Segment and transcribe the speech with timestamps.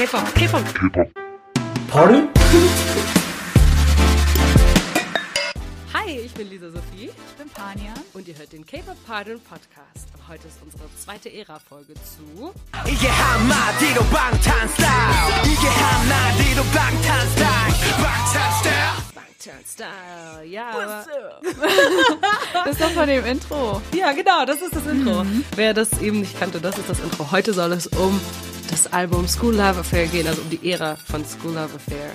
[0.00, 0.64] K-Pop, K-Pop.
[0.64, 1.10] K-Pop.
[1.88, 2.26] Pardon?
[5.92, 7.10] Hi, ich bin Lisa Sophie.
[7.10, 7.92] Ich bin Pania.
[8.14, 10.08] Und ihr hört den K-Pop Pardon Podcast.
[10.14, 12.54] Und heute ist unsere zweite Ära-Folge zu.
[19.66, 20.70] Style, ja.
[20.70, 21.04] Aber...
[22.64, 23.82] das ist doch von dem Intro.
[23.94, 25.24] Ja, genau, das ist das Intro.
[25.24, 25.44] Mhm.
[25.56, 27.30] Wer das eben nicht kannte, das ist das Intro.
[27.30, 28.18] Heute soll es um
[28.84, 32.12] das Album School Love Affair gehen, also um die Ära von School Love Affair.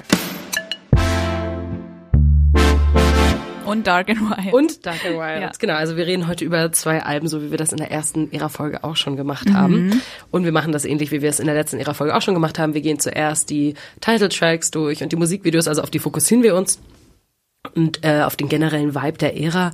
[3.65, 4.53] Und Dark and Wild.
[4.53, 5.41] Und Dark and Wild.
[5.41, 5.51] Ja.
[5.59, 8.31] Genau, also wir reden heute über zwei Alben, so wie wir das in der ersten
[8.31, 10.01] Ära-Folge auch schon gemacht haben.
[10.31, 12.57] Und wir machen das ähnlich, wie wir es in der letzten Ära-Folge auch schon gemacht
[12.57, 12.73] haben.
[12.73, 16.79] Wir gehen zuerst die Title-Tracks durch und die Musikvideos, also auf die fokussieren wir uns.
[17.75, 19.71] Und äh, auf den generellen Vibe der Ära.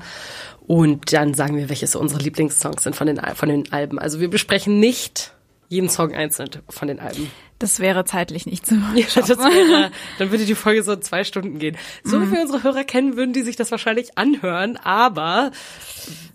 [0.68, 4.00] Und dann sagen wir, welche so unsere Lieblingssongs sind von den, von den Alben.
[4.00, 5.34] Also wir besprechen nicht
[5.72, 7.32] jeden Song einzeln von den Alben.
[7.58, 8.76] Das wäre zeitlich nicht so.
[8.76, 11.78] Ja, wäre, dann würde die Folge so zwei Stunden gehen.
[12.04, 15.52] So wie wir unsere Hörer kennen, würden die sich das wahrscheinlich anhören, aber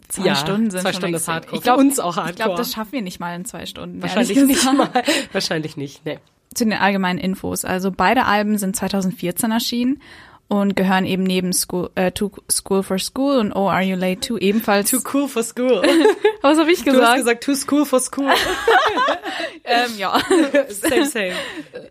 [0.08, 1.28] Zwei ja, Stunden sind zwei schon Stunden ist.
[1.28, 1.56] Hardcore.
[1.56, 2.30] Ich glaube, uns auch Hardcore.
[2.30, 4.00] Ich glaube, das schaffen wir nicht mal in zwei Stunden.
[4.00, 4.88] wahrscheinlich nicht mal.
[5.32, 6.06] Wahrscheinlich nicht.
[6.06, 6.18] Nee.
[6.54, 7.64] Zu den allgemeinen Infos.
[7.64, 10.00] Also beide Alben sind 2014 erschienen
[10.48, 14.20] und gehören eben neben School, äh, to School for School und Oh Are You Late
[14.20, 14.90] Too ebenfalls.
[14.90, 15.82] Too cool for school.
[16.42, 17.18] Was habe ich Du hast gesagt?
[17.18, 18.28] gesagt too school for school.
[19.64, 20.20] ähm, ja.
[20.68, 21.32] same, same.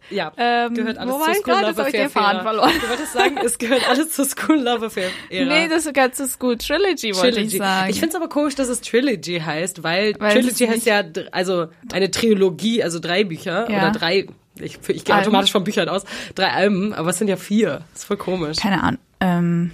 [0.09, 1.53] Ja, Ähm, gehört alles zur ich School?
[1.53, 2.71] Love ich Affair den Faden verloren.
[2.81, 5.45] Du wolltest sagen, es gehört alles zur School Love Affair Ära.
[5.45, 7.89] Nee, das gehört zur School Trilogy, wollte ich sagen.
[7.89, 11.67] Ich finde es aber komisch, dass es Trilogy heißt, weil, Weil Trilogy heißt ja also
[11.91, 13.79] eine Trilogie, also drei Bücher Ja.
[13.79, 14.27] oder drei.
[14.59, 16.03] Ich, ich gehe automatisch von Büchern aus.
[16.33, 17.83] Drei Alben, aber es sind ja vier.
[17.91, 18.57] Das ist voll komisch.
[18.57, 18.99] Keine Ahnung.
[19.19, 19.71] Ähm,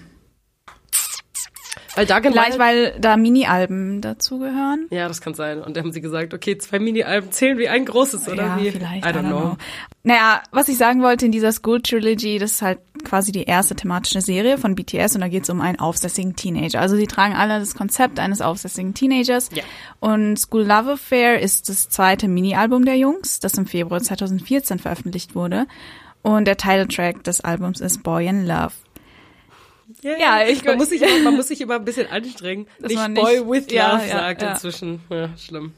[1.95, 4.87] Weil and vielleicht, weil da Mini-Alben dazugehören.
[4.91, 5.61] Ja, das kann sein.
[5.61, 8.71] Und dann haben sie gesagt, okay, zwei Mini-Alben zählen wie ein großes, oder ja, wie?
[8.71, 9.05] vielleicht.
[9.05, 9.57] I don't know.
[10.03, 13.75] Naja, was ich sagen wollte in dieser School Trilogy, das ist halt quasi die erste
[13.75, 16.79] thematische Serie von BTS und da geht es um einen aufsässigen Teenager.
[16.79, 19.49] Also sie tragen alle das Konzept eines aufsässigen Teenagers.
[19.53, 19.63] Ja.
[19.99, 25.35] Und School Love Affair ist das zweite Mini-Album der Jungs, das im Februar 2014 veröffentlicht
[25.35, 25.67] wurde.
[26.21, 28.73] Und der Titeltrack des Albums ist Boy in Love.
[30.01, 32.67] Ja, ich- man muss sich immer, man muss sich immer ein bisschen anstrengen.
[32.79, 34.51] Dass nicht nicht- Boy with Ja, Love ja, sagt ja.
[34.53, 35.01] inzwischen.
[35.09, 35.73] Ja, schlimm.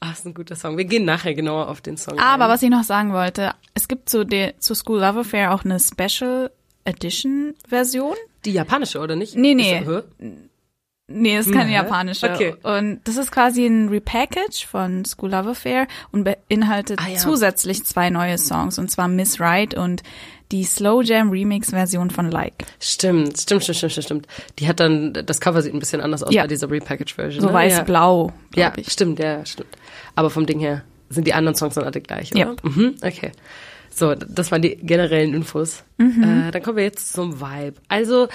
[0.00, 0.76] Ach, ist ein guter Song.
[0.76, 2.18] Wir gehen nachher genauer auf den Song.
[2.18, 2.50] Aber ein.
[2.50, 5.78] was ich noch sagen wollte, es gibt zu, der, zu School Love Affair auch eine
[5.80, 6.50] Special
[6.84, 8.14] Edition Version.
[8.44, 9.34] Die japanische, oder nicht?
[9.36, 9.78] Nee, nee.
[9.78, 10.04] Ist?
[11.08, 11.72] Nee, das ist keine Mhm.
[11.74, 12.28] japanische.
[12.30, 12.56] Okay.
[12.64, 17.16] Und das ist quasi ein Repackage von School Love Affair und beinhaltet Ah, ja.
[17.16, 20.02] zusätzlich zwei neue Songs, und zwar Miss Right und
[20.52, 22.64] die Slow Jam Remix Version von Like.
[22.80, 24.26] Stimmt, stimmt, stimmt, stimmt, stimmt.
[24.58, 26.42] Die hat dann, das Cover sieht ein bisschen anders aus Ja.
[26.42, 27.40] bei dieser Repackage-Version.
[27.42, 27.54] So ne?
[27.54, 28.90] weiß-blau, Ja, ich.
[28.92, 29.68] stimmt, ja, stimmt.
[30.14, 32.40] Aber vom Ding her sind die anderen Songs dann alle gleich, oder?
[32.40, 32.54] Ja.
[32.62, 33.32] Mhm, okay.
[33.90, 35.82] So, das waren die generellen Infos.
[35.98, 36.22] Mhm.
[36.48, 37.74] Äh, dann kommen wir jetzt zum Vibe.
[37.88, 38.28] Also,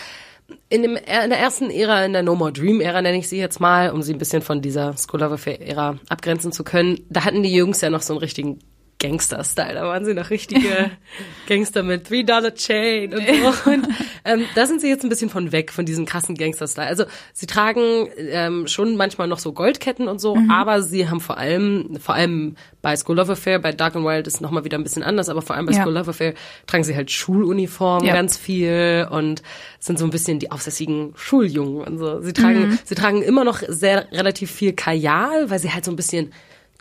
[0.69, 3.38] in, dem, in der ersten Ära, in der No More Dream Ära nenne ich sie
[3.38, 7.00] jetzt mal, um sie ein bisschen von dieser School of Affair Ära abgrenzen zu können,
[7.09, 8.59] da hatten die Jungs ja noch so einen richtigen
[9.01, 9.73] Gangster-Style.
[9.73, 10.91] Da waren sie noch richtige
[11.47, 13.69] Gangster mit Three Dollar Chain und so.
[13.72, 13.88] Und
[14.23, 16.88] ähm, da sind sie jetzt ein bisschen von weg, von diesem krassen Gangster-Style.
[16.88, 21.38] Also sie tragen ähm, schon manchmal noch so Goldketten und so, aber sie haben vor
[21.38, 24.84] allem, vor allem bei School of Affair, bei Dark and Wild ist nochmal wieder ein
[24.84, 25.81] bisschen anders, aber vor allem bei Ja.
[25.81, 26.33] School of Affair
[26.68, 28.13] tragen sie halt Schuluniformen Ja.
[28.13, 29.41] ganz viel und
[29.79, 32.22] sind so ein bisschen die aufsässigen Schuljungen und so.
[32.22, 35.95] Sie tragen, sie tragen immer noch sehr relativ viel Kajal, weil sie halt so ein
[35.95, 36.31] bisschen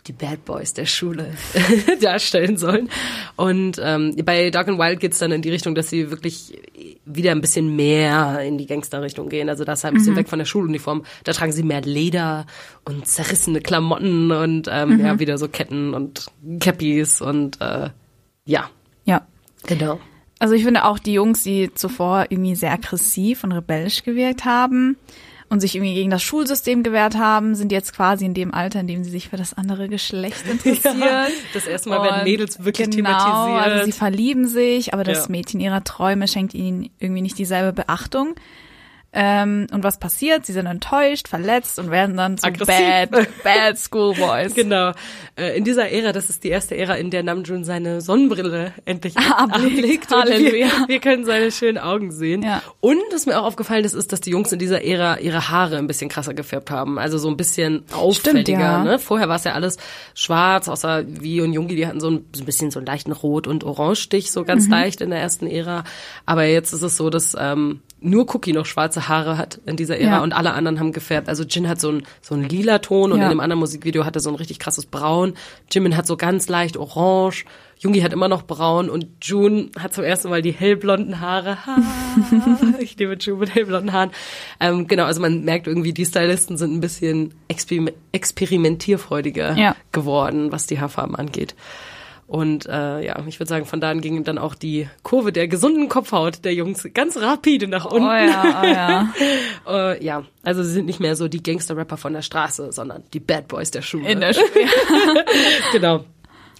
[0.07, 1.33] die Bad Boys der Schule
[2.01, 2.89] darstellen sollen.
[3.35, 6.57] Und ähm, bei Dark and Wild geht's dann in die Richtung, dass sie wirklich
[7.05, 9.49] wieder ein bisschen mehr in die Gangster-Richtung gehen.
[9.49, 11.03] Also das halt ein bisschen weg von der Schuluniform.
[11.23, 12.45] Da tragen sie mehr Leder
[12.85, 16.27] und zerrissene Klamotten und ähm, ja, wieder so Ketten und
[16.59, 17.89] Cappies und äh,
[18.45, 18.69] ja,
[19.05, 19.27] Ja.
[19.67, 19.99] genau.
[20.39, 24.97] Also ich finde auch die Jungs, die zuvor irgendwie sehr aggressiv und rebellisch gewirkt haben
[25.51, 28.87] und sich irgendwie gegen das Schulsystem gewehrt haben, sind jetzt quasi in dem Alter, in
[28.87, 31.01] dem sie sich für das andere Geschlecht interessieren.
[31.01, 33.61] Ja, das erste Mal werden Und Mädels wirklich genau, thematisiert.
[33.61, 35.31] Also sie verlieben sich, aber das Ja.
[35.31, 38.33] Mädchen ihrer Träume schenkt ihnen irgendwie nicht dieselbe Beachtung.
[39.13, 40.45] Ähm, und was passiert?
[40.45, 43.09] Sie sind enttäuscht, verletzt und werden dann zu Aggressiv.
[43.11, 44.53] bad, bad Schoolboys.
[44.61, 44.91] Genau.
[45.35, 49.17] Äh, In dieser Ära, das ist die erste Ära, in der Namjoon seine Sonnenbrille endlich
[49.37, 50.09] Ablegt.
[50.11, 50.67] Halleluja.
[50.67, 52.41] wir, wir können seine schönen Augen sehen.
[52.43, 52.61] Ja.
[52.79, 55.77] Und was mir auch aufgefallen ist, ist, dass die Jungs in dieser Ära ihre Haare
[55.77, 56.97] ein bisschen krasser gefärbt haben.
[56.97, 58.59] Also so ein bisschen auffälliger.
[58.59, 58.83] ja.
[58.83, 58.97] ne?
[58.99, 59.77] Vorher war es ja alles
[60.13, 63.11] schwarz, außer wie und Jungi, die hatten so ein, so ein bisschen so einen leichten
[63.11, 65.83] Rot- und Orangestich, so ganz leicht in der ersten Ära.
[66.25, 69.97] Aber jetzt ist es so, dass ähm, nur Cookie noch schwarze Haare hat in dieser
[69.99, 70.23] Ära Ja.
[70.23, 71.29] und alle anderen haben gefärbt.
[71.29, 73.25] Also Jin hat so ein so ein lila Ton und Ja.
[73.25, 75.33] in dem anderen Musikvideo hat er so ein richtig krasses Braun.
[75.71, 77.45] Jimin hat so ganz leicht orange.
[77.77, 81.65] Jungi hat immer noch braun und June hat zum ersten Mal die hellblonden Haare.
[81.65, 81.77] Ha,
[82.79, 84.11] ich liebe June mit hellblonden Haaren.
[84.59, 89.75] Ähm, genau, also man merkt irgendwie, die Stylisten sind ein bisschen experim experimentierfreudiger Ja.
[89.91, 91.55] geworden, was die Haarfarben angeht.
[92.31, 95.49] Und äh, ja, ich würde sagen, von da an ging dann auch die Kurve der
[95.49, 98.07] gesunden Kopfhaut der Jungs ganz rapide nach unten.
[98.07, 99.13] Oh ja, oh ja.
[99.67, 103.19] Äh, ja, also sie sind nicht mehr so die Gangster-Rapper von der Straße, sondern die
[103.19, 104.09] Bad Boys der Schule.
[104.09, 104.47] In der Schule.
[105.73, 106.05] genau.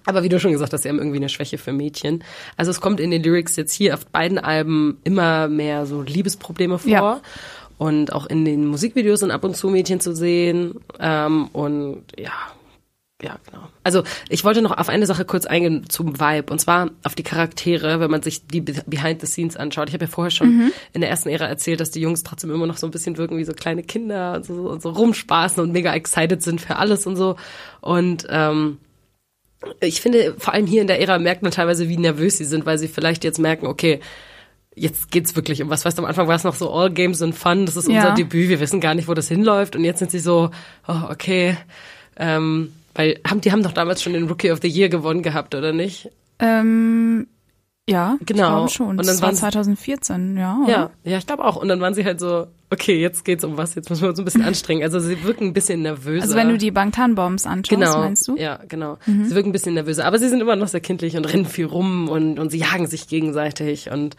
[0.06, 2.22] Aber wie du schon gesagt hast, sie haben irgendwie eine Schwäche für Mädchen.
[2.58, 6.80] Also es kommt in den Lyrics jetzt hier auf beiden Alben immer mehr so Liebesprobleme
[6.80, 6.92] vor.
[6.92, 7.22] Ja.
[7.78, 10.82] Und auch in den Musikvideos sind ab und zu Mädchen zu sehen.
[11.00, 12.34] Ähm, und ja,
[13.24, 13.68] ja, genau.
[13.84, 17.24] Also ich wollte noch auf eine Sache kurz eingehen zum Vibe und zwar auf die
[17.24, 19.90] Charaktere, wenn man sich die Be- Behind the Scenes anschaut.
[19.90, 22.68] Ich habe ja vorher schon in der ersten Ära erzählt, dass die Jungs trotzdem immer
[22.68, 25.72] noch so ein bisschen wirken wie so kleine Kinder und so, und so rumspaßen und
[25.72, 27.36] mega excited sind für alles und so.
[27.80, 28.78] Und ähm,
[29.80, 32.66] ich finde, vor allem hier in der Ära merkt man teilweise, wie nervös sie sind,
[32.66, 34.00] weil sie vielleicht jetzt merken, okay,
[34.74, 35.86] jetzt geht's wirklich um was.
[35.86, 37.96] Weißt du, am Anfang war es noch so All Games and Fun, das ist Ja.
[38.02, 40.50] unser Debüt, wir wissen gar nicht, wo das hinläuft und jetzt sind sie so,
[40.88, 41.58] oh, okay,
[42.18, 45.56] ähm, weil haben, die haben doch damals schon den Rookie of the Year gewonnen gehabt,
[45.56, 46.10] oder nicht?
[46.40, 47.28] Ähm,
[47.90, 48.66] ja, Genau.
[48.66, 48.88] ich schon.
[48.90, 50.58] Und dann das war waren's- 2014, ja.
[50.64, 50.72] oder?
[50.72, 51.56] Ja, ja, ich glaube auch.
[51.56, 54.20] Und dann waren sie halt so, okay, jetzt geht's um was, jetzt müssen wir uns
[54.20, 54.84] ein bisschen anstrengen.
[54.84, 56.24] Also sie wirken ein bisschen nervöser.
[56.24, 58.34] Also wenn du die Bangtan-Bombs anschaust, Genau, meinst du?
[58.34, 58.38] Mhm.
[58.38, 58.98] ja, genau.
[59.06, 61.66] Sie wirken ein bisschen nervöser, aber sie sind immer noch sehr kindlich und rennen viel
[61.66, 64.16] rum und, und sie jagen sich gegenseitig und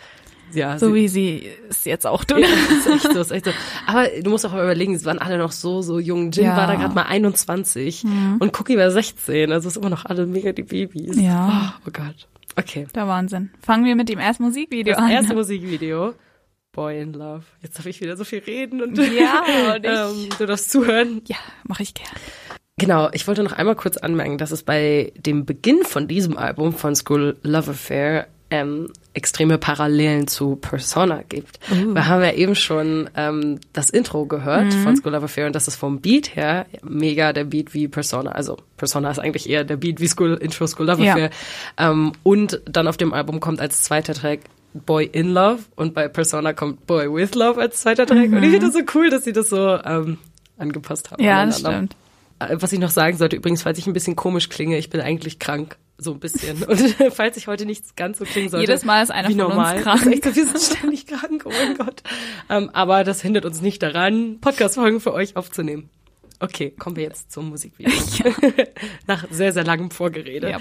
[0.55, 2.39] ja, So sie, wie sie es jetzt auch tun.
[2.41, 2.47] ja,
[2.79, 3.51] ist echt so, ist echt so.
[3.87, 6.31] Aber du musst auch mal überlegen, sie waren alle noch so, so jung.
[6.33, 6.53] Jin Ja.
[6.53, 6.57] Mhm.
[6.57, 8.05] war da gerade mal 21
[8.39, 11.17] und Cookie war 16, also ist immer noch alle mega die Babys.
[11.21, 11.75] Ja.
[11.79, 12.29] Oh, oh Gott.
[12.57, 12.87] Okay.
[12.95, 13.51] Der Wahnsinn.
[13.63, 15.11] Fangen wir mit dem ersten Musikvideo Das an.
[15.11, 16.15] erste Musikvideo.
[16.73, 17.43] Boy in Love.
[17.63, 19.43] Jetzt darf ich wieder so viel reden und Ja,
[19.75, 21.21] und ähm, du darfst zuhören.
[21.27, 22.09] ja, mache ich gern.
[22.79, 26.73] Genau, ich wollte noch einmal kurz anmerken, dass es bei dem Beginn von diesem Album
[26.73, 31.59] von School Love Affair ähm, extreme Parallelen zu Persona gibt.
[31.70, 35.69] Wir haben ja eben schon ähm, das Intro gehört von School Love Affair und das
[35.69, 38.32] ist vom Beat her mega der Beat wie Persona.
[38.32, 41.12] Also Persona ist eigentlich eher der Beat wie School Intro School Love Ja.
[41.12, 41.31] Affair.
[41.79, 44.41] Ähm, und dann auf dem Album kommt als zweiter Track
[44.75, 48.32] Boy in Love und bei Persona kommt Boy with Love als zweiter Track.
[48.32, 50.17] Und ich finde das so cool, dass sie das so ähm,
[50.56, 51.23] angepasst haben.
[51.23, 51.94] Ja, das stimmt.
[52.50, 55.00] Äh, Was ich noch sagen sollte, übrigens, falls ich ein bisschen komisch klinge, ich bin
[55.00, 55.77] eigentlich krank.
[55.99, 56.62] So ein bisschen.
[56.65, 56.79] Und
[57.15, 58.67] falls ich heute nicht ganz so klingen sollte.
[58.67, 59.81] Jedes Mal ist einer wie von uns normal.
[59.81, 60.00] krank.
[60.00, 62.03] Das ist echt so, wir sind ständig krank, oh mein Gott.
[62.50, 65.91] Ähm, aber das hindert uns nicht daran, Podcast-Folgen für euch aufzunehmen.
[66.41, 67.93] Okay, kommen wir jetzt zum Musikvideo.
[69.06, 70.50] Nach sehr, sehr langem Vorgerede.
[70.50, 70.61] Ja.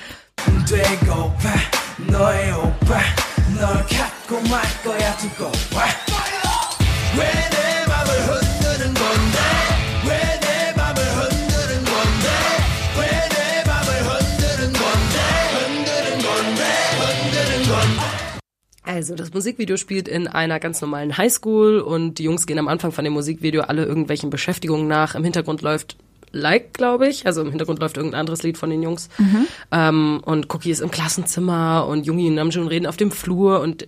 [18.94, 22.92] Also, das Musikvideo spielt in einer ganz normalen Highschool und die Jungs gehen am Anfang
[22.92, 25.16] von dem Musikvideo alle irgendwelchen Beschäftigungen nach.
[25.16, 25.96] Im Hintergrund läuft
[26.34, 27.26] Like, glaube ich.
[27.26, 29.08] Also im Hintergrund läuft irgendein anderes Lied von den Jungs.
[29.72, 33.88] Ähm, und Cookie ist im Klassenzimmer und Jungi und Namjoon reden auf dem Flur und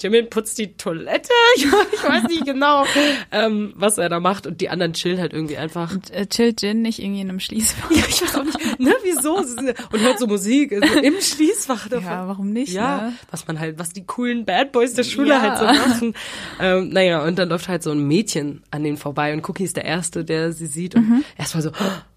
[0.00, 1.30] Jimin putzt die Toilette.
[1.56, 1.66] Ich,
[2.04, 2.84] weiß nicht genau,
[3.32, 4.46] ähm, was er da macht.
[4.46, 5.94] Und die anderen chillen halt irgendwie einfach.
[6.12, 7.90] Äh, chillt Jin nicht irgendwie in einem Schließfach?
[7.90, 9.36] Ja, ich weiß auch nicht, ne, wieso?
[9.36, 12.04] Und hört so Musik also im Schließfach davon.
[12.06, 13.12] Ja, warum nicht, Ja, ne?
[13.30, 15.40] was man halt, was die coolen Bad Boys der Schule Ja.
[15.40, 16.14] halt so machen.
[16.60, 19.76] Ähm, naja, und dann läuft halt so ein Mädchen an denen vorbei und Cookie ist
[19.76, 21.24] der Erste, der sie sieht und Mhm.
[21.36, 21.74] erstmal so, oh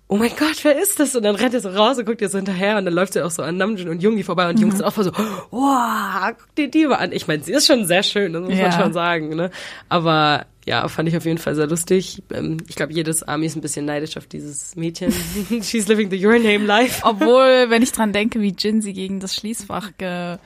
[0.10, 1.15] mein Gott, wer ist das?
[1.15, 3.22] Und dann rennt er so raus und guckt ihr so hinterher und dann läuft sie
[3.24, 4.69] auch so an Namjoon und Jungi vorbei und die Mhm.
[4.69, 5.12] Jungs sind auch voll so,
[5.51, 7.12] wow, guck dir die mal an.
[7.12, 8.69] Ich meine, sie ist schon sehr schön, das muss Ja.
[8.69, 9.50] man schon sagen, ne?
[9.89, 12.22] Aber ja, fand ich auf jeden Fall sehr lustig.
[12.31, 15.12] Ähm, Ich glaube, jedes Army ist ein bisschen neidisch auf dieses Mädchen.
[15.63, 17.01] She's living the Your Name life.
[17.03, 20.38] Obwohl, wenn ich dran denke, wie Jin sie gegen das Schließfach ge...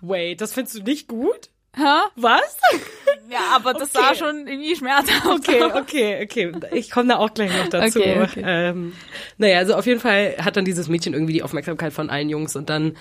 [0.00, 1.50] Wait, das findest du nicht gut?
[1.78, 2.10] Hä?
[2.16, 2.56] Was?
[3.30, 4.04] Ja, aber das Okay.
[4.08, 6.52] sah schon irgendwie schmerzhaft Okay, okay, okay.
[6.72, 8.00] Ich komme da auch gleich noch dazu.
[8.00, 8.42] Okay, okay.
[8.44, 8.94] Ähm,
[9.36, 12.56] naja, also auf jeden Fall hat dann dieses Mädchen irgendwie die Aufmerksamkeit von allen Jungs
[12.56, 12.96] und dann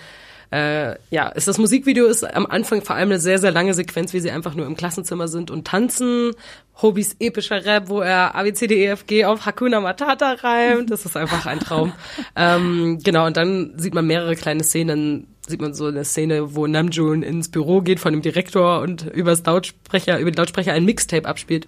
[0.51, 4.13] äh, ja, ist das Musikvideo ist am Anfang vor allem eine sehr, sehr lange Sequenz,
[4.13, 6.31] wie sie einfach nur im Klassenzimmer sind und tanzen.
[6.81, 10.91] Hobys epischer Rap, wo er ABCDEFG auf Hakuna Matata reimt.
[10.91, 11.91] Das ist einfach ein Traum.
[12.35, 15.27] ähm, genau, und dann sieht man mehrere kleine Szenen.
[15.47, 19.43] Sieht man so eine Szene, wo Namjoon ins Büro geht von dem Direktor und übers
[19.45, 21.67] Lautsprecher, über den Lautsprecher ein Mixtape abspielt.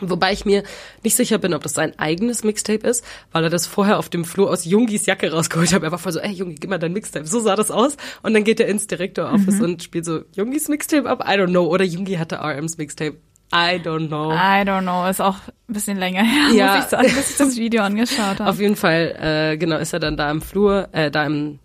[0.00, 0.62] Wobei ich mir
[1.02, 4.24] nicht sicher bin, ob das sein eigenes Mixtape ist, weil er das vorher auf dem
[4.24, 5.82] Flur aus Jungis Jacke rausgeholt hat.
[5.82, 7.26] Er war voll so, ey Jungi, gib mal dein Mixtape.
[7.26, 7.96] So sah das aus.
[8.22, 11.24] Und dann geht er ins Director Office und spielt so Jungis Mixtape ab.
[11.26, 11.66] I don't know.
[11.66, 13.16] Oder Jungi hatte RMs Mixtape.
[13.52, 14.30] I don't know.
[14.30, 15.36] I don't know, ist auch
[15.68, 16.74] ein bisschen länger her, Ja.
[16.76, 18.46] muss ich sagen, bis ich das Video angeschaut habe.
[18.50, 21.58] Auf jeden Fall, äh, genau, ist er dann da im Flur, äh, da im,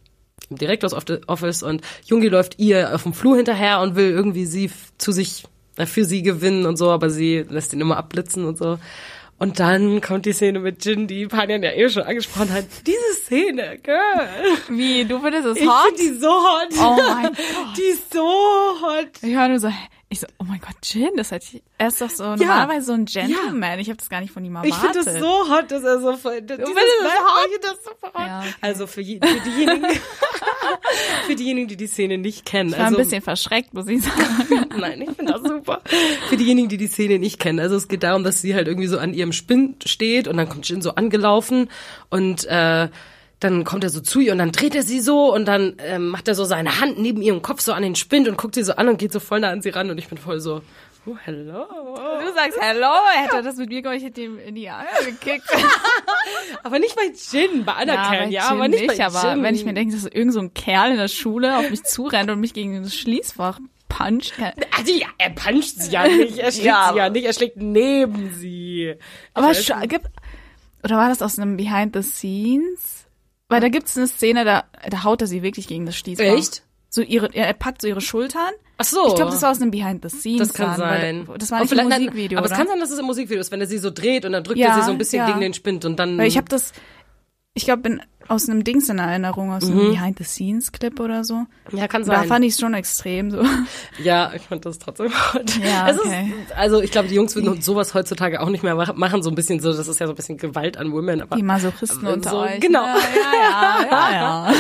[0.62, 4.72] of the Office und Jungi läuft ihr auf dem Flur hinterher und will irgendwie sie
[4.98, 5.46] zu sich,
[5.78, 8.78] äh, für sie gewinnen und so, aber sie lässt ihn immer abblitzen und so.
[9.40, 12.66] Und dann kommt die Szene mit Jin, die Panjan ja eh schon angesprochen hat.
[12.86, 13.98] Diese Szene, girl.
[14.70, 15.88] Wie, du findest es Ich hot?
[15.98, 16.68] finde die so hot.
[16.80, 17.36] Oh mein Gott.
[17.78, 19.10] Die ist so hot.
[19.22, 19.70] Ich höre nur so,
[20.08, 21.42] ich so, oh mein Gott, Jin, das hat,
[21.78, 23.80] er ist doch so normalerweise so ein Gentleman.
[23.80, 24.76] Ich habe das gar nicht von ihm erwartet.
[24.76, 26.40] Ich finde das so hot, dass er so voll.
[26.42, 27.50] Du findest es hot?
[27.54, 28.28] Ich das super hot.
[28.28, 28.54] Ja, okay.
[28.62, 29.88] Also für, je, für diejenigen,
[31.28, 32.70] für diejenigen, die die Szene nicht kennen.
[32.70, 34.68] Ich war also, ein bisschen verschreckt, muss ich sagen.
[34.80, 35.82] Nein, ich finde das super.
[36.30, 37.60] Für diejenigen, die die Szene nicht kennen.
[37.60, 40.50] Also es geht darum, dass sie halt irgendwie so an ihrem Spind steht und dann
[40.50, 41.70] kommt Jin so angelaufen
[42.10, 42.90] und äh,
[43.40, 46.10] dann kommt er so zu ihr und dann dreht er sie so und dann ähm,
[46.10, 48.64] macht er so seine Hand neben ihrem Kopf so an den Spind und guckt sie
[48.64, 50.62] so an und geht so voll nah an sie ran und ich bin voll so,
[51.06, 51.66] oh, hello.
[52.22, 54.88] Du sagst Hello, hätte er das mit mir gemacht, ich hätte ihm in die Arme
[55.06, 55.46] gekickt.
[56.64, 59.44] Aber nicht bei Jin, bei Anakin, ja, Jin aber nicht, bei aber Jin.
[59.44, 62.30] wenn ich mir denke, dass irgend so ein Kerl in der Schule auf mich zurennt
[62.32, 64.34] und mich gegen das Schließfach puncht.
[64.78, 67.58] Also ja, er puncht sie ja nicht, er schlägt Ja, sie ja nicht, er schlägt
[67.58, 68.96] neben sie.
[69.34, 70.08] Aber scha- gibt,
[70.84, 73.06] oder war das aus einem Behind the Scenes?
[73.50, 76.26] Weil da gibt's eine Szene, da, da haut er sie wirklich gegen das Schließfach.
[76.26, 76.64] Echt?
[76.90, 78.52] So ihre, er packt so ihre Schultern.
[78.84, 79.08] Ach so.
[79.08, 80.50] Ich glaube, das war aus einem Behind the Scenes.
[80.50, 81.28] Das kann dann, weil sein.
[81.38, 82.54] Das war nicht nein, Musikvideo, Aber oder?
[82.54, 84.44] es kann sein, dass es im Musikvideo ist, wenn er sie so dreht und dann
[84.44, 85.28] drückt Ja, er sie so ein bisschen ja.
[85.28, 86.18] gegen den Spind und dann.
[86.18, 86.74] Weil ich habe das,
[87.54, 91.24] ich glaube, bin aus einem Dings in Erinnerung, aus einem Behind the Scenes Clip oder
[91.24, 91.46] so.
[91.72, 92.28] ja, kann Da sein.
[92.28, 93.44] fand ich es schon extrem so.
[94.04, 95.58] ja, ich fand das trotzdem hot.
[95.58, 96.32] Ja, okay.
[96.48, 99.30] ist, also ich glaube, die Jungs würden sowas heutzutage auch nicht mehr mach- machen, so
[99.30, 102.00] ein bisschen so, das ist ja so ein bisschen Gewalt an Women, aber Die Masochisten
[102.06, 102.60] Aber unter so, euch.
[102.60, 102.84] genau.
[102.86, 104.52] Ja, ja, ja, ja.
[104.52, 104.54] ja.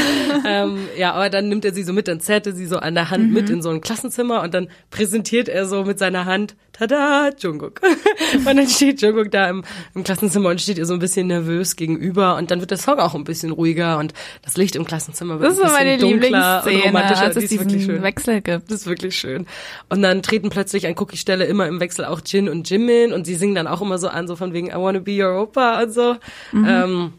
[0.63, 2.95] ähm, ja, aber dann nimmt er sie so mit, dann zerrt er sie so an
[2.95, 3.55] der Hand mit Mhm.
[3.55, 7.81] in so ein Klassenzimmer und dann präsentiert er so mit seiner Hand, tada, Jungkook.
[8.45, 9.63] und dann steht Jungkook da im,
[9.95, 12.99] im Klassenzimmer und steht ihr so ein bisschen nervös gegenüber und dann wird der Song
[12.99, 15.97] auch ein bisschen ruhiger und das Licht im Klassenzimmer wird Das ist ein bisschen meine
[15.97, 17.23] dunkler und Lieblingsszene, romantischer.
[17.23, 18.03] als Die es ist wirklich schön.
[18.03, 18.69] Wechsel gibt.
[18.69, 19.47] Das ist wirklich schön.
[19.89, 23.35] Und dann treten plötzlich an Cookie-Stelle immer im Wechsel auch Jin und Jimin und sie
[23.35, 25.93] singen dann auch immer so an, so von wegen I wanna be your Opa und
[25.93, 26.15] so.
[26.53, 27.13] Ähm,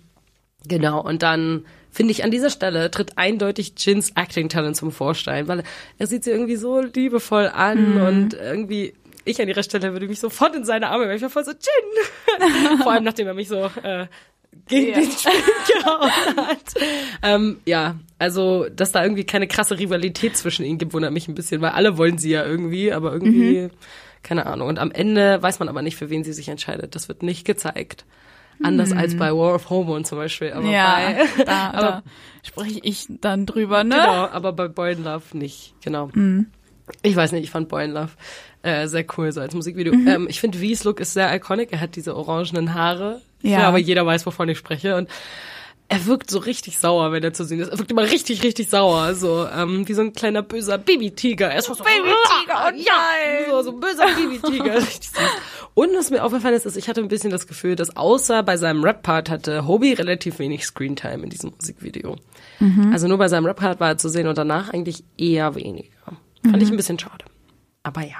[0.68, 5.62] genau, und dann finde ich an dieser Stelle tritt eindeutig Jins Acting-Talent zum Vorschein, weil
[5.98, 10.20] er sieht sie irgendwie so liebevoll an und irgendwie ich an ihrer Stelle würde mich
[10.20, 12.78] sofort in seine Arme, weil ich war voll so Jin.
[12.82, 14.06] Vor allem nachdem er mich so äh,
[14.68, 14.94] gegen Ja.
[14.94, 15.44] den Spind
[15.82, 16.74] gehauen hat.
[17.22, 21.34] Ähm, ja, also, dass da irgendwie keine krasse Rivalität zwischen ihnen gibt, wundert mich ein
[21.34, 23.68] bisschen, weil alle wollen sie ja irgendwie, aber irgendwie,
[24.22, 24.68] keine Ahnung.
[24.68, 26.94] Und am Ende weiß man aber nicht, für wen sie sich entscheidet.
[26.94, 28.04] Das wird nicht gezeigt.
[28.62, 30.52] Anders als bei War of Hormone zum Beispiel.
[30.52, 32.02] Aber ja, bei, da, aber, da
[32.44, 33.96] spreche ich dann drüber, ne?
[33.96, 35.74] genau, aber bei Boy in Love nicht.
[35.82, 36.08] Genau.
[36.14, 36.46] Mhm.
[37.02, 38.10] Ich weiß nicht, ich fand Boy in Love
[38.62, 39.92] äh, sehr cool so als Musikvideo.
[39.94, 40.06] Mhm.
[40.08, 41.72] Ähm, ich finde, V's Look ist sehr iconic.
[41.72, 43.20] Er hat diese orangenen Haare.
[43.44, 43.60] Ja.
[43.60, 44.96] Ja, aber jeder weiß, wovon ich spreche.
[44.96, 45.08] Und
[45.88, 47.68] er wirkt so richtig sauer, wenn er zu sehen ist.
[47.68, 49.14] Er wirkt immer richtig, richtig sauer.
[49.14, 51.50] So, ähm, wie so ein kleiner böser Babytiger.
[51.50, 52.14] Er ist so, Babytiger,
[52.48, 53.50] oh ja, nein.
[53.50, 54.78] so, so ein böser Babytiger.
[55.74, 58.56] Und was mir aufgefallen ist, ist, ich hatte ein bisschen das Gefühl, dass außer bei
[58.56, 62.16] seinem Rap-Part hatte Hobie relativ wenig Screentime in diesem Musikvideo.
[62.60, 62.90] Mhm.
[62.92, 65.90] Also nur bei seinem Rap-Part war er zu sehen und danach eigentlich eher weniger.
[66.42, 66.62] Fand Mhm.
[66.62, 67.24] ich ein bisschen schade.
[67.82, 68.16] Aber ja.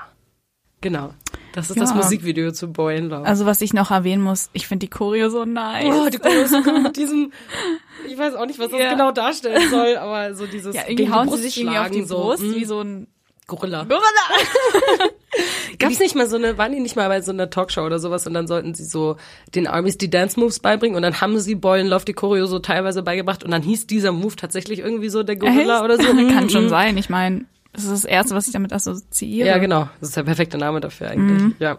[0.84, 1.14] Genau.
[1.54, 1.96] Das ist das Ja.
[1.96, 3.24] Musikvideo zu Boy in Love.
[3.26, 5.86] Also was ich noch erwähnen muss, ich finde die Choreo so nice.
[5.86, 7.32] Oh, die Choreo so gut mit diesem,
[8.08, 8.90] ich weiß auch nicht, was das Ja.
[8.92, 12.02] genau darstellen soll, aber so dieses ja, irgendwie die hauen sie sich irgendwie auf die
[12.02, 13.06] Brust, so, wie mm, so ein
[13.46, 13.84] Gorilla.
[13.84, 15.08] Gorilla.
[15.78, 18.26] Gab's nicht mal so eine, waren die nicht mal bei so einer Talkshow oder sowas
[18.26, 19.16] und dann sollten sie so
[19.54, 22.46] den Armies die Dance Moves beibringen und dann haben sie Boy in Love die Choreo
[22.46, 25.84] so teilweise beigebracht und dann hieß dieser Move tatsächlich irgendwie so der Gorilla Echt?
[25.84, 26.04] oder so.
[26.32, 26.68] Kann Mhm, schon mhm.
[26.68, 26.96] sein.
[26.96, 29.48] Ich meine, das ist das Erste, was ich damit assoziiere.
[29.48, 29.88] Ja, genau.
[30.00, 31.42] Das ist der perfekte Name dafür eigentlich.
[31.42, 31.54] Mhm.
[31.58, 31.78] Ja.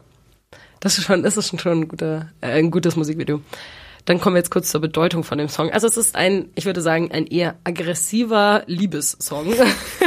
[0.82, 3.42] Das ist schon, das ist schon ein, guter, äh, ein gutes Musikvideo.
[4.06, 5.72] Dann kommen wir jetzt kurz zur Bedeutung von dem Song.
[5.72, 9.54] Also es ist ein, ich würde sagen, ein eher aggressiver Liebessong.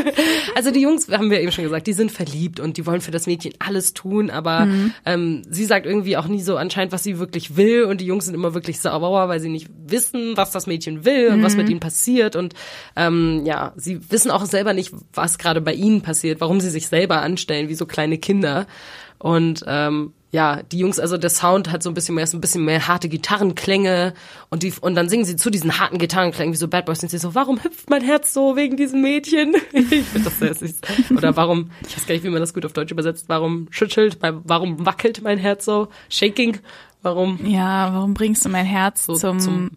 [0.54, 3.10] also die Jungs, haben wir eben schon gesagt, die sind verliebt und die wollen für
[3.10, 4.92] das Mädchen alles tun, aber Mhm.
[5.04, 8.26] ähm, sie sagt irgendwie auch nie so anscheinend, was sie wirklich will und die Jungs
[8.26, 11.58] sind immer wirklich sauer, weil sie nicht wissen, was das Mädchen will und was Mhm.
[11.58, 12.54] mit ihnen passiert und
[12.96, 16.88] ähm, ja, sie wissen auch selber nicht, was gerade bei ihnen passiert, warum sie sich
[16.88, 18.66] selber anstellen wie so kleine Kinder.
[19.18, 22.40] Und ähm, ja, die Jungs, also der Sound hat so ein bisschen mehr, ist ein
[22.40, 24.12] bisschen mehr harte Gitarrenklänge
[24.50, 27.08] und die, und dann singen sie zu diesen harten Gitarrenklängen, wie so Bad Boys, sind
[27.08, 29.54] sie so, warum hüpft mein Herz so wegen diesem Mädchen?
[29.72, 30.80] ich finde das sehr süß.
[31.16, 34.18] Oder warum, ich weiß gar nicht, wie man das gut auf Deutsch übersetzt, warum schüttelt,
[34.20, 35.88] warum wackelt mein Herz so?
[36.10, 36.58] Shaking?
[37.02, 37.38] Warum?
[37.46, 39.70] Ja, warum bringst du mein Herz So zum, zum-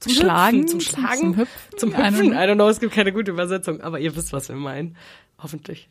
[0.00, 0.62] zum Schlagen?
[0.62, 1.78] Hüpfen, zum Schlagen, Zum Hüpfen?
[1.78, 2.32] zum I don't Hüpfen.
[2.32, 4.96] I don't know, es gibt keine gute Übersetzung, aber ihr wisst, was wir meinen.
[5.40, 5.88] Hoffentlich.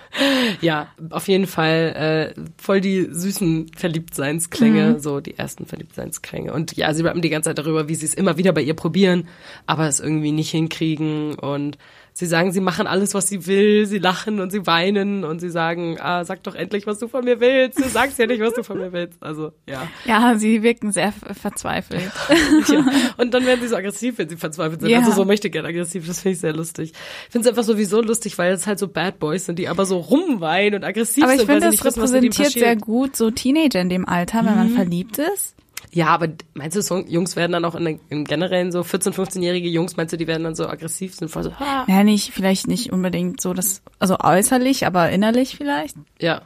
[0.60, 4.98] ja, auf jeden Fall äh, voll die süßen Verliebtseinsklänge, Mhm.
[5.00, 6.52] so die ersten Verliebtseinsklänge.
[6.52, 8.74] Und ja, sie rappen die ganze Zeit darüber, wie sie es immer wieder bei ihr
[8.74, 9.26] probieren,
[9.66, 11.34] aber es irgendwie nicht hinkriegen.
[11.34, 11.76] Und
[12.16, 15.50] sie sagen, sie machen alles, was sie will, sie lachen und sie weinen und sie
[15.50, 17.78] sagen, ah, sag doch endlich, was du von mir willst.
[17.78, 19.20] Du sagst ja nicht, was du von mir willst.
[19.20, 19.88] Also, ja.
[20.04, 22.10] Ja, sie wirken sehr ver- verzweifelt.
[22.68, 22.86] ja.
[23.16, 24.90] Und dann werden sie so aggressiv, wenn sie verzweifelt sind.
[24.90, 25.00] Ja.
[25.00, 26.06] Also so möchte gern aggressiv.
[26.06, 26.92] Das finde ich sehr lustig.
[27.26, 29.84] Ich finde es einfach sowieso lustig, weil es halt so Bad Boys sind, die aber
[29.84, 33.80] so rumweinen und aggressiv Aber ich sind, finde, sie das repräsentiert sehr gut so Teenager
[33.80, 34.58] in dem Alter, wenn Mhm.
[34.58, 35.53] man verliebt ist.
[35.94, 39.68] Ja, aber meinst du, so Jungs werden dann auch in im Generellen so 14-, 15-jährige
[39.68, 41.84] Jungs, meinst du, die werden dann so aggressiv, sind voll so, ha.
[41.86, 46.40] Ja, nicht, vielleicht nicht unbedingt so das, also äußerlich, aber innerlich vielleicht, Ja.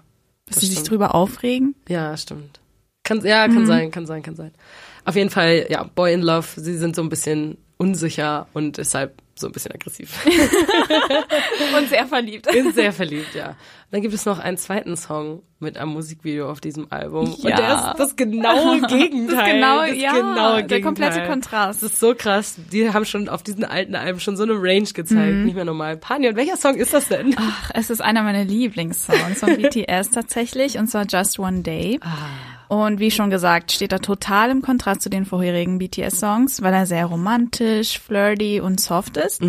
[0.44, 0.90] dass das sie sich stimmt.
[0.90, 1.74] drüber aufregen.
[1.88, 2.60] Ja, stimmt.
[3.04, 4.52] Kann, ja, kann sein, kann sein, kann sein.
[5.06, 9.14] Auf jeden Fall, ja, Boy in Love, sie sind so ein bisschen unsicher und deshalb
[9.40, 10.12] so ein bisschen aggressiv.
[11.78, 12.46] Und sehr verliebt.
[12.52, 13.56] Bin sehr verliebt, ja.
[13.90, 17.34] Dann gibt es noch einen zweiten Song mit einem Musikvideo auf diesem Album.
[17.38, 17.50] Ja.
[17.50, 19.36] Und der ist das genaue Gegenteil.
[19.36, 20.82] Das ist genau, Das ja, genaue der Gegenteil.
[20.82, 21.82] komplette Kontrast.
[21.82, 22.56] Das ist so krass.
[22.70, 25.32] Die haben schon auf diesen alten Alben schon so eine Range gezeigt.
[25.32, 25.44] Mhm.
[25.44, 25.96] Nicht mehr normal.
[25.96, 27.34] Pani, und welcher Song ist das denn?
[27.38, 31.98] Ach, es ist einer meiner Lieblingssongs von BTS tatsächlich, und zwar Just One Day.
[32.68, 36.86] Und wie schon gesagt, steht er total im Kontrast zu den vorherigen BTS-Songs, weil er
[36.86, 39.42] sehr romantisch, flirty und soft ist.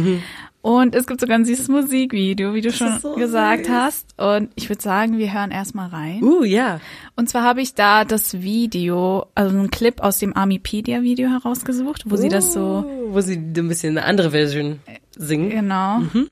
[0.62, 3.74] Und es gibt sogar ein süßes Musikvideo, wie du schon ist so gesagt süß.
[3.74, 4.06] hast.
[4.18, 6.22] Und ich würde sagen, wir hören erstmal rein.
[6.22, 6.80] Uh, ja.
[7.16, 12.18] Und zwar habe ich da das Video, also einen Clip aus dem Armipedia-Video herausgesucht, wo
[12.18, 14.80] sie das so, Uh, Wo sie ein bisschen eine andere Version
[15.18, 15.50] singen.
[15.50, 16.00] genau.
[16.00, 16.30] 내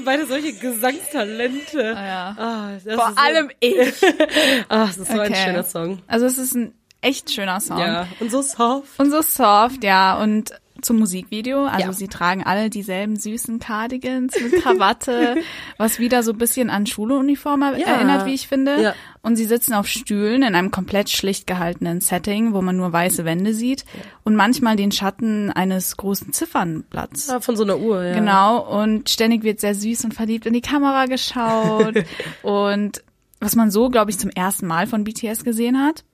[0.00, 1.80] sind beide solche Gesangstalente.
[1.82, 2.34] Ja.
[2.38, 3.76] Ah, Vor ist so- allem ich.
[4.68, 5.42] Ah, das ist so ein Okay.
[5.44, 6.02] schöner Song.
[6.06, 7.78] Also es ist ein echt schöner Song.
[7.78, 8.06] Ja.
[8.20, 8.98] Und so soft.
[8.98, 10.20] Und so soft, ja.
[10.22, 11.92] Und zum Musikvideo, also Ja.
[11.92, 15.36] sie tragen alle dieselben süßen Cardigans mit Krawatte,
[15.78, 17.86] was wieder so ein bisschen an Schuluniform er- Ja.
[17.86, 18.80] erinnert, wie ich finde.
[18.82, 18.94] Ja.
[19.22, 23.24] Und sie sitzen auf Stühlen in einem komplett schlicht gehaltenen Setting, wo man nur weiße
[23.24, 23.84] Wände sieht
[24.24, 27.28] und manchmal den Schatten eines großen Ziffernblatts.
[27.30, 28.14] Ah, von so einer Uhr, ja.
[28.14, 32.04] Genau, und ständig wird sehr süß und verliebt in die Kamera geschaut.
[32.42, 33.02] und
[33.40, 36.04] was man so, glaube ich, zum ersten Mal von BTS gesehen hat.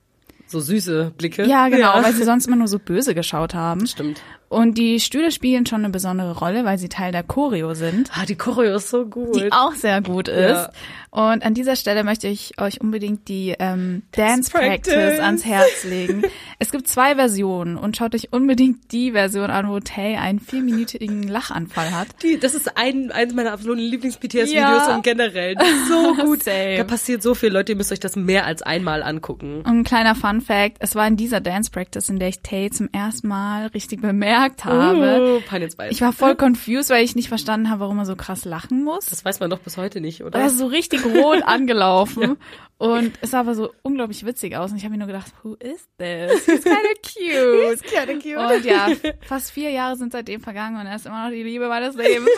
[0.48, 1.44] So süße Blicke.
[1.44, 3.84] Ja, genau, weil sie sonst immer nur so böse geschaut haben.
[3.86, 4.20] Stimmt.
[4.48, 8.24] Und die Stühle spielen schon eine besondere Rolle, weil sie Teil der Choreo sind, Ah,
[8.26, 9.34] die Choreo ist so gut.
[9.36, 10.50] die auch sehr gut ist.
[10.50, 10.70] Ja.
[11.10, 14.92] Und an dieser Stelle möchte ich euch unbedingt die ähm, Dance Practice.
[14.92, 15.20] Practice.
[15.20, 16.22] ans Herz legen.
[16.58, 21.22] es gibt zwei Versionen und schaut euch unbedingt die Version an, wo Tay einen vierminütigen
[21.22, 22.08] Lachanfall hat.
[22.22, 24.94] Die, das ist ein, eines meiner absoluten Lieblings-BTS-Videos Ja.
[24.94, 25.54] im generell.
[25.88, 26.44] So gut.
[26.44, 26.76] Same.
[26.76, 29.58] Da passiert so viel, Leute, ihr müsst euch das mehr als einmal angucken.
[29.60, 32.70] Und ein kleiner Fun Fact, es war in dieser Dance Practice, in der ich Tay
[32.70, 35.40] zum ersten Mal richtig bemerkt habe.
[35.50, 35.86] Uh.
[35.90, 39.06] Ich war voll confused, weil ich nicht verstanden habe, warum er so krass lachen muss.
[39.06, 40.38] das weiß man doch bis heute nicht, oder?
[40.38, 42.36] Er ist so richtig rot angelaufen.
[42.78, 44.70] Und es sah aber so unglaublich witzig aus.
[44.70, 46.44] Und ich habe mir nur gedacht, who is this?
[46.44, 47.82] He's kind of cute.
[47.84, 48.36] kinda cute.
[48.56, 48.88] Und ja,
[49.26, 52.28] fast vier Jahre sind seitdem vergangen und er ist immer noch die Liebe meines Lebens.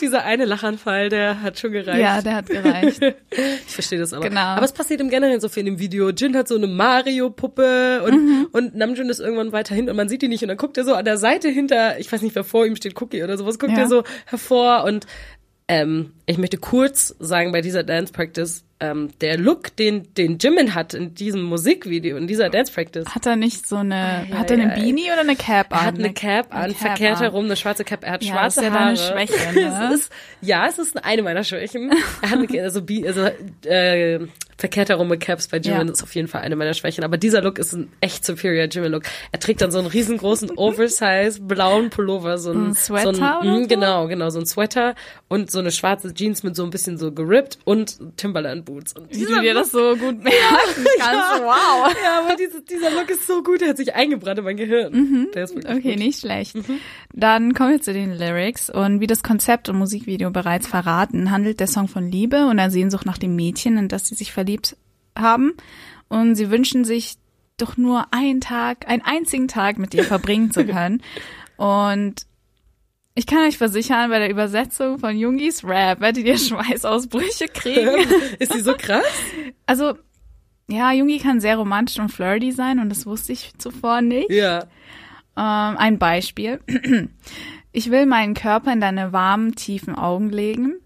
[0.00, 2.00] Dieser eine Lachanfall, der hat schon gereicht.
[2.00, 3.00] ja, der hat gereicht.
[3.66, 4.28] Ich verstehe das aber.
[4.28, 4.40] Genau.
[4.40, 6.10] Aber es passiert im Generellen so viel in dem Video.
[6.10, 8.48] Jin hat so eine Mario-Puppe und, Mhm.
[8.52, 10.84] und Namjoon ist irgendwann weiter hinten und man sieht ihn nicht und dann guckt er
[10.84, 13.58] so an der Seite hinter, ich weiß nicht, wer vor ihm steht, Cookie oder sowas,
[13.58, 13.80] guckt Ja.
[13.80, 15.06] er so hervor und
[15.68, 20.74] ähm, ich möchte kurz sagen bei dieser Dance Practice, ähm, der Look, den, den Jimin
[20.74, 24.50] hat in diesem Musikvideo, in dieser Dance Practice, Hat er nicht so eine, Ei, hat
[24.50, 24.80] er eine ei, ei.
[24.80, 25.78] Beanie oder eine Cap an?
[25.78, 27.22] er hat eine Cap an, Eine verkehrt an.
[27.22, 28.94] herum, eine schwarze Cap, er hat Ja, schwarze das ist ja Haare.
[28.94, 29.88] deine Schwäche, ne?
[29.94, 30.12] es ist,
[30.42, 31.90] ja, es ist eine meiner Schwächen.
[32.20, 33.30] Er hat eine, also, also
[33.66, 34.26] äh,
[34.58, 35.92] verkehrt herum mit Caps bei Jimin Ja.
[35.92, 37.04] ist auf jeden Fall eine meiner Schwächen.
[37.04, 39.02] Aber dieser Look ist ein echt superior Jimin-Look.
[39.32, 43.36] Er trägt dann so einen riesengroßen Oversize blauen Pullover, so ein, Ein Sweater so ein,
[43.38, 43.68] oder mh, so?
[43.68, 44.94] Genau, genau, so ein Sweater
[45.28, 48.92] und so eine schwarze Jeans mit so ein bisschen so gerippt und Timberland Boots.
[48.92, 51.42] Und Wie du dir das so gut merken kannst.
[51.42, 51.94] Wow.
[52.04, 55.28] ja, aber diese, dieser Look ist so gut, der hat sich eingebrannt in mein Gehirn.
[55.34, 55.78] Der ist wirklich Mhm.
[55.78, 55.98] Okay, gut.
[56.04, 56.54] nicht schlecht.
[57.14, 58.68] Dann kommen wir zu den Lyrics.
[58.68, 62.70] Und wie das Konzept und Musikvideo bereits verraten, handelt der Song von Liebe und der
[62.70, 64.76] Sehnsucht nach dem Mädchen, in das sie sich verliebt
[65.18, 65.54] haben.
[66.08, 67.14] und sie wünschen sich
[67.56, 71.02] doch nur einen Tag, einen einzigen Tag mit ihr verbringen zu können.
[71.56, 72.26] Und
[73.16, 78.06] ich kann euch versichern, bei der Übersetzung von Jungis Rap werdet ihr Schweißausbrüche kriegen.
[78.38, 79.04] Ist die so krass?
[79.64, 79.94] Also,
[80.68, 84.30] ja, Jungi kann sehr romantisch und flirty sein und das wusste ich zuvor nicht.
[84.30, 84.64] Ja.
[85.34, 86.60] Ähm, ein Beispiel.
[87.72, 90.76] Ich will meinen Körper in deine warmen, tiefen Augen legen.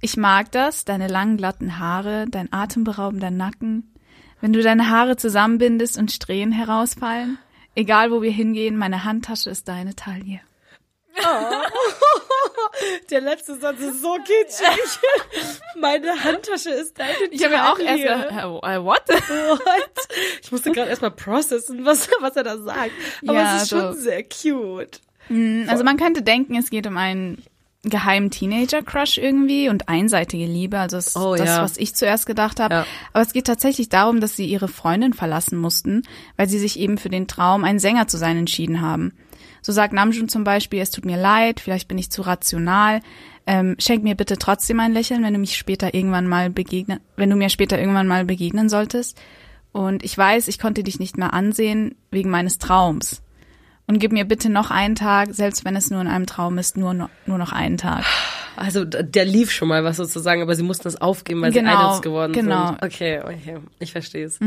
[0.00, 3.92] Ich mag das, deine langen, glatten Haare, dein atemberaubender Nacken.
[4.40, 7.36] Wenn du deine Haare zusammenbindest und Strähnen herausfallen.
[7.74, 10.40] Egal, wo wir hingehen, meine Handtasche ist deine Taille.
[13.10, 14.98] Der letzte Satz ist so kitschig.
[15.80, 19.02] Meine Handtasche ist deine Ich habe ja auch erst äh, what?
[19.08, 19.90] What?
[20.42, 22.92] Ich musste gerade erstmal processen, was, was er da sagt.
[23.26, 24.00] Aber Ja, es ist schon so.
[24.00, 25.00] sehr cute.
[25.68, 27.44] Also man könnte denken, es geht um einen
[27.82, 30.78] geheimen Teenager-Crush irgendwie und einseitige Liebe.
[30.78, 31.62] Also das, Oh, das ja.
[31.62, 32.74] was ich zuerst gedacht habe.
[32.74, 32.86] Ja.
[33.12, 36.02] Aber es geht tatsächlich darum, dass sie ihre Freundin verlassen mussten,
[36.36, 39.16] weil sie sich eben für den Traum, ein Sänger zu sein, entschieden haben.
[39.62, 43.00] So sagt Namjoon zum Beispiel, es tut mir leid, vielleicht bin ich zu rational.
[43.46, 47.30] Ähm, schenk mir bitte trotzdem ein Lächeln, wenn du mich später irgendwann mal begegnen, wenn
[47.30, 49.20] du mir später irgendwann mal begegnen solltest.
[49.72, 53.22] Und ich weiß, ich konnte dich nicht mehr ansehen wegen meines Traums.
[53.86, 56.76] Und gib mir bitte noch einen Tag, selbst wenn es nur in einem Traum ist,
[56.76, 58.04] nur, nur noch einen Tag.
[58.62, 61.76] Also der lief schon mal was sozusagen, aber sie mussten das aufgeben, weil Genau, sie
[61.82, 62.66] Idols geworden genau.
[62.68, 62.82] sind.
[62.84, 64.38] Okay, okay, ich verstehe es.
[64.40, 64.42] Oh,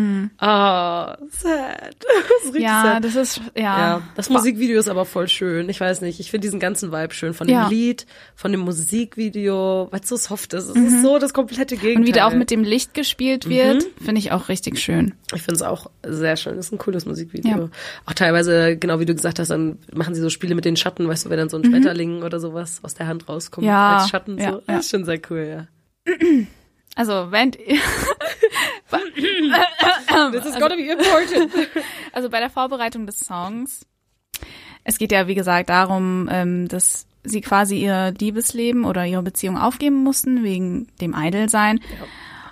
[1.29, 1.95] sad.
[2.43, 3.03] Das ist Ja, sad.
[3.03, 3.63] das ist, ja.
[3.63, 5.67] Ja, das Musikvideo ist aber voll schön.
[5.69, 7.33] Ich weiß nicht, ich finde diesen ganzen Vibe schön.
[7.33, 7.67] Von dem Ja.
[7.67, 10.69] Lied, von dem Musikvideo, weil es so soft ist.
[10.69, 11.93] Es ist so das komplette Gegenteil.
[11.95, 12.01] Mhm.
[12.01, 15.13] Und wie da auch mit dem Licht gespielt wird, finde ich auch richtig schön.
[15.33, 16.55] Ich finde es auch sehr schön.
[16.55, 17.49] Das ist ein cooles Musikvideo.
[17.57, 17.69] Ja.
[18.05, 21.07] Auch teilweise, genau wie du gesagt hast, dann machen sie so Spiele mit den Schatten,
[21.07, 23.69] weißt du, wenn dann so ein Schmetterling oder sowas aus der Hand rauskommt Mhm.
[23.69, 24.37] Ja, als Schatten.
[24.37, 24.57] ja, so.
[24.57, 24.63] ja.
[24.67, 25.67] Das ist schon sehr cool,
[26.07, 26.13] ja.
[26.95, 27.81] Also, wenn, This
[30.45, 31.51] is gonna be important.
[32.11, 33.85] also bei der Vorbereitung des Songs,
[34.83, 39.57] es geht ja, wie gesagt, darum, ähm, dass sie quasi ihr Liebesleben oder ihre Beziehung
[39.57, 41.79] aufgeben mussten, wegen dem Idol-Sein.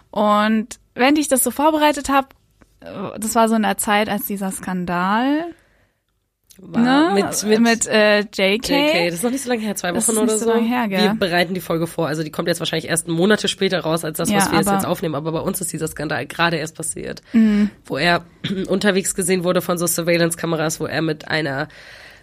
[0.09, 2.29] Und während ich das so vorbereitet habe,
[2.79, 5.53] das war so in der Zeit, als dieser Skandal
[6.63, 8.69] War ne, mit, mit, mit äh, JK.
[8.69, 9.05] JK.
[9.07, 10.51] Das ist noch nicht so lange her, zwei Das Wochen ist oder nicht so so.
[10.53, 11.01] lange her, gell?
[11.01, 12.07] Wir bereiten die Folge vor.
[12.07, 14.69] Also die kommt jetzt wahrscheinlich erst Monate später raus, als das, Ja, was wir jetzt,
[14.71, 15.15] jetzt aufnehmen.
[15.15, 17.21] Aber bei uns ist dieser Skandal gerade erst passiert.
[17.33, 17.71] Mhm.
[17.85, 18.23] Wo er
[18.67, 21.67] unterwegs gesehen wurde von so Surveillance-Kameras, wo er mit einer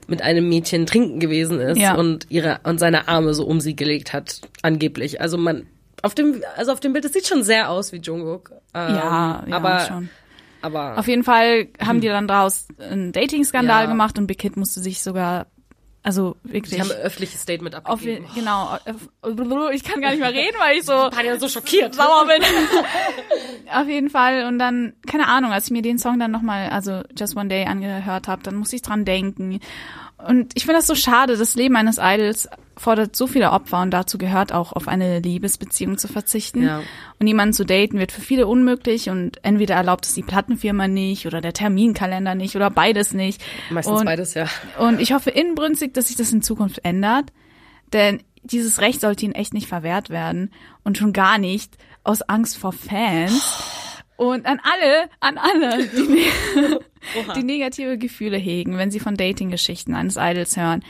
[0.06, 1.94] mit einem Mädchen trinken gewesen ist Ja.
[1.94, 5.20] und ihre und seine Arme so um sie gelegt hat, angeblich.
[5.20, 5.66] Also man
[6.00, 8.52] auf dem also auf dem Bild, es sieht schon sehr aus wie Jungkook.
[8.74, 10.08] Ähm, Ja, ja, aber schon.
[10.62, 13.90] Aber Auf jeden Fall haben die dann draus einen Dating-Skandal Ja.
[13.90, 15.46] gemacht und Big Hit musste sich sogar,
[16.02, 16.80] also sie wirklich.
[16.80, 18.26] haben ein öffentliches Statement Auf, abgegeben.
[18.34, 18.76] genau,
[19.22, 21.94] auf- ich kann gar nicht mehr reden, weil ich so War so schockiert.
[21.94, 22.42] sauer bin.
[23.72, 27.02] Auf jeden Fall und dann keine Ahnung, als ich mir den Song dann nochmal, also
[27.18, 29.60] Just One Day angehört habe, dann musste ich dran denken.
[30.26, 33.90] Und ich finde das so schade, das Leben eines Idols fordert so viele Opfer und
[33.90, 36.62] dazu gehört auch auf eine Liebesbeziehung zu verzichten.
[36.62, 36.82] Ja.
[37.18, 41.26] Und jemanden zu daten wird für viele unmöglich und entweder erlaubt es die Plattenfirma nicht
[41.26, 43.42] oder der Terminkalender nicht oder beides nicht.
[43.70, 44.46] Meistens und, beides, ja.
[44.78, 47.32] Und ich hoffe inbrünstig, dass sich das in Zukunft ändert,
[47.92, 50.52] denn dieses Recht sollte ihnen echt nicht verwehrt werden
[50.84, 53.87] und schon gar nicht aus Angst vor Fans.
[54.18, 56.80] Und an alle, an alle, die, ne
[57.36, 60.84] die negative Gefühle hegen, wenn sie von Dating-Geschichten eines Idols hören.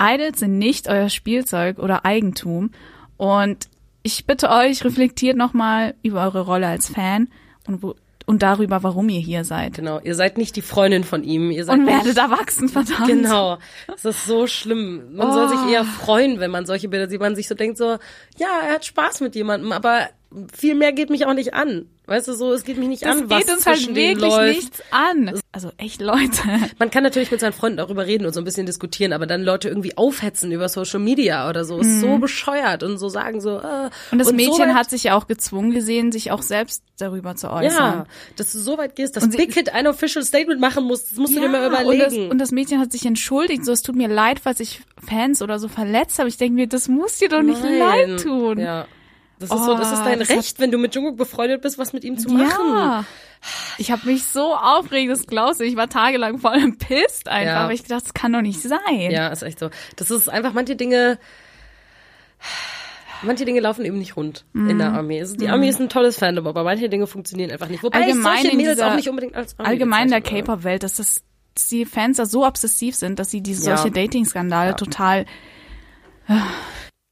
[0.00, 2.70] Idols sind nicht euer Spielzeug oder Eigentum.
[3.16, 3.68] Und
[4.04, 7.28] ich bitte euch, reflektiert nochmal über eure Rolle als Fan
[7.66, 9.74] und, wo, und darüber, warum ihr hier seid.
[9.74, 13.08] Genau, ihr seid nicht die Freundin von ihm, ihr seid Und werdet erwachsen, verdammt.
[13.08, 15.16] Genau, das ist so schlimm.
[15.16, 17.98] Man soll sich eher freuen, wenn man solche Bilder sieht, man sich so denkt so,
[18.38, 20.08] ja, er hat Spaß mit jemandem, aber
[20.56, 21.86] viel mehr geht mich auch nicht an.
[22.10, 24.20] Weißt du, so, es geht mich nicht Das an, was geht uns halt zwischen denen
[24.20, 24.56] wirklich läuft.
[24.56, 25.40] nichts an.
[25.52, 26.42] Also echt, Leute.
[26.78, 29.42] Man kann natürlich mit seinen Freunden darüber reden und so ein bisschen diskutieren, aber dann
[29.44, 33.58] Leute irgendwie aufhetzen über Social Media oder so, ist so bescheuert und so sagen so,
[33.58, 33.90] äh, Mhm.
[34.12, 37.36] Und das so Mädchen weit- hat sich ja auch gezwungen gesehen, sich auch selbst darüber
[37.36, 37.70] zu äußern.
[37.70, 41.04] ja, dass du so weit gehst, dass Und Big Hit ein Official Statement machen muss,
[41.10, 42.30] das musst du dir mal und das, überlegen.
[42.32, 45.58] und das Mädchen hat sich entschuldigt, so es tut mir leid, falls ich Fans oder
[45.60, 46.28] so verletzt habe.
[46.28, 47.78] Ich denke mir, das muss dir doch nicht Nein.
[47.78, 48.58] leid tun.
[48.58, 48.86] Ja.
[49.40, 51.62] Das ist so, das ist Oh, dein das hat- Recht, wenn du mit Jungkook befreundet
[51.62, 52.72] bist, was mit ihm zu machen.
[52.74, 53.04] Ja.
[53.78, 55.64] Ich habe mich so aufgeregt, das glaubst du.
[55.64, 57.60] Ich war tagelang voll pisst einfach, Ja.
[57.64, 59.10] aber ich dachte, das kann doch nicht sein.
[59.10, 59.70] Ja, ist echt so.
[59.96, 61.18] Das ist einfach manche Dinge.
[63.22, 65.20] Manche Dinge laufen eben nicht rund in der Armee.
[65.20, 67.82] Also die Armee ist ein tolles Fandom, aber manche Dinge funktionieren einfach nicht.
[67.82, 68.04] Wobei Mhm.
[68.04, 70.20] Allgemein ich solche Mädels auch nicht unbedingt als Armee Allgemein in der.
[70.22, 71.22] K-Pop-Welt, dass, das,
[71.54, 73.76] dass die Fans da so obsessiv sind, dass sie diese Ja.
[73.76, 75.26] solche Dating-Skandale total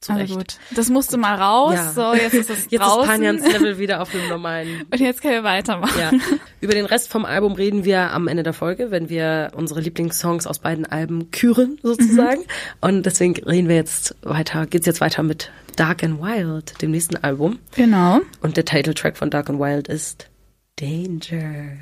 [0.00, 1.74] Zu Also gut, das musste mal raus.
[1.74, 1.90] Ja.
[1.90, 3.02] So, jetzt ist es Jetzt draußen.
[3.02, 5.98] ist Panyans Level wieder auf einem normalen und jetzt können wir weitermachen.
[5.98, 6.12] Ja.
[6.60, 10.46] Über den Rest vom Album reden wir am Ende der Folge, wenn wir unsere Lieblingssongs
[10.46, 12.44] aus beiden Alben küren, sozusagen.
[12.80, 17.16] Und deswegen reden wir jetzt weiter, geht's jetzt weiter mit Dark and Wild, dem nächsten
[17.16, 17.58] Album.
[17.74, 18.20] Genau.
[18.40, 20.28] Und der Titeltrack von Dark and Wild ist
[20.76, 21.72] Danger.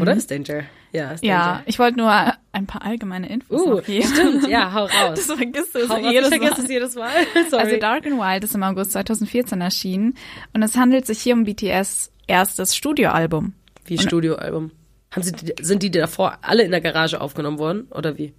[0.00, 0.62] Oder ist Danger?
[0.94, 1.14] Ja.
[1.22, 2.10] Ja, ich wollte nur
[2.52, 4.06] ein paar allgemeine Infos Uh, geben.
[4.06, 5.26] stimmt, ja, hau raus.
[5.26, 6.64] Das vergisst du Hau so raus, jedes ich vergesse Mal.
[6.64, 7.10] es jedes Mal.
[7.50, 7.62] Sorry.
[7.64, 10.14] Also Dark and Wild ist im August 2014 erschienen
[10.52, 13.54] und es handelt sich hier um BTS erstes Studioalbum.
[13.86, 14.70] wie Studioalbum.
[15.10, 18.32] Haben sie sind die davor alle in der Garage aufgenommen worden oder wie?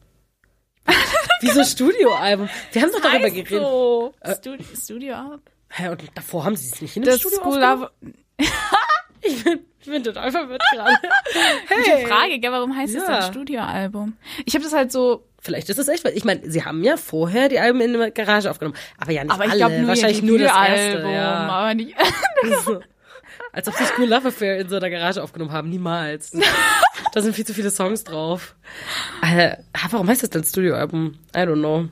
[1.42, 2.48] Wieso Studioalbum?
[2.72, 3.50] Wir haben doch darüber geredet.
[3.62, 4.14] So.
[4.40, 5.42] Studi Studioalbum?
[5.70, 7.90] Hä, und davor haben sie es nicht in einem Das Studio School aufgenommen?
[9.22, 10.92] Ich bin, ich bin total verwirrt gerade.
[11.70, 13.20] Gute Frage, gell, warum heißt es Ja.
[13.22, 14.14] denn Studioalbum?
[14.46, 16.98] Ich habe das halt so, Vielleicht ist es echt, weil ich meine, sie haben ja
[16.98, 19.88] vorher die Alben in der Garage aufgenommen, aber ja nicht aber ich alle, glaube nur
[19.90, 21.48] wahrscheinlich nur das erste, Debütalbum, ja.
[21.48, 21.96] aber nicht.
[22.66, 22.82] So.
[23.52, 26.32] Als ob sie School Love Affair in so einer Garage aufgenommen haben, niemals.
[27.14, 28.56] da sind viel zu viele Songs drauf.
[29.22, 29.58] Äh,
[29.92, 31.14] warum heißt das denn Studioalbum?
[31.36, 31.88] I don't know.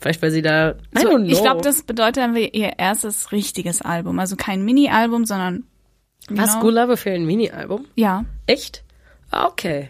[0.00, 1.30] Vielleicht weil sie da I don't know.
[1.30, 5.64] ich glaube, das bedeutet dann ihr erstes richtiges Album, also kein Mini-Album, sondern
[6.28, 6.60] Was genau.
[6.60, 7.86] School Love Affair ein Mini-Album?
[7.96, 8.82] Ja, Echt?
[9.30, 9.88] Ah, okay.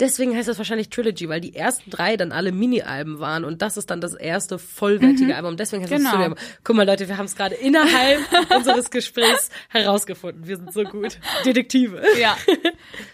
[0.00, 3.76] Deswegen heißt das wahrscheinlich Trilogy, weil die ersten drei dann alle Mini-Alben waren und das
[3.76, 5.58] ist dann das erste vollwertige Album.
[5.58, 6.04] Deswegen heißt Genau.
[6.04, 6.38] es Studio-Album.
[6.64, 8.20] Guck mal, Leute, wir haben es gerade innerhalb
[8.56, 10.46] unseres Gesprächs herausgefunden.
[10.46, 11.18] Wir sind so gut.
[11.44, 12.02] Detektive.
[12.18, 12.34] ja.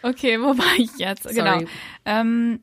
[0.03, 1.29] Okay, wo war ich jetzt?
[1.29, 1.55] Genau.
[1.55, 1.67] Sorry.
[2.05, 2.61] Ähm,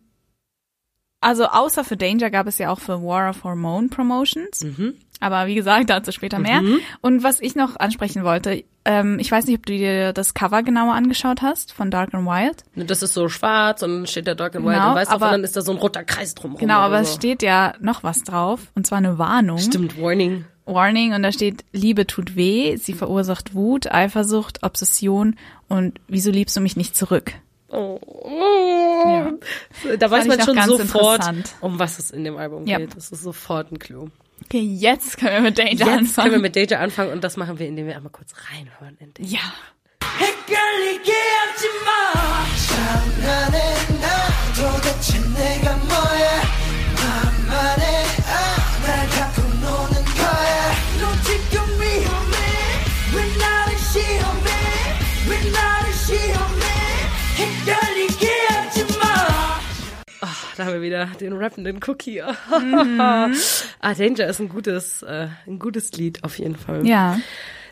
[1.21, 4.63] also außer für Danger gab es ja auch für War of Hormone Promotions.
[4.63, 4.95] Mhm.
[5.23, 6.63] Aber wie gesagt, dazu später mehr.
[7.01, 10.63] Und was ich noch ansprechen wollte, ähm, ich weiß nicht, ob du dir das Cover
[10.63, 12.63] genauer angeschaut hast von Dark and Wild.
[12.75, 15.31] Das ist so schwarz und steht da Dark and Genau, und weißt du, und aber-
[15.31, 16.59] dann ist da so ein roter Kreis drumherum.
[16.59, 17.11] Genau, aber so.
[17.11, 19.59] es steht ja noch was drauf, und zwar eine Warnung.
[19.59, 20.45] Stimmt, Warning.
[20.65, 25.35] Warning und da steht, Liebe tut weh, sie verursacht Wut, Eifersucht, Obsession
[25.67, 27.33] und wieso liebst du mich nicht zurück?
[27.70, 27.98] Oh.
[29.06, 29.32] Ja.
[29.96, 31.54] Da weiß Fand man ich schon noch ganz sofort, interessant.
[31.60, 32.78] um was es in dem Album Ja.
[32.78, 32.94] geht.
[32.96, 34.08] Das ist sofort ein Clou.
[34.44, 36.30] Okay, jetzt können wir mit Danger Jetzt anfangen.
[36.30, 39.12] können wir mit Danger anfangen und das machen wir, indem wir einmal kurz reinhören in
[39.14, 39.30] Danger.
[39.32, 39.40] ja.
[40.18, 41.90] 헷갈리게 하지 마
[42.68, 43.58] 장난해
[44.00, 44.06] 나
[44.56, 46.42] 도대체 내가 뭐야
[46.96, 47.99] 만만해
[60.57, 62.21] Da haben wir wieder den rappenden Cookie.
[62.61, 62.99] Mhm.
[62.99, 66.85] ah, Danger ist ein gutes, äh, ein gutes Lied auf jeden Fall.
[66.85, 67.19] Ja.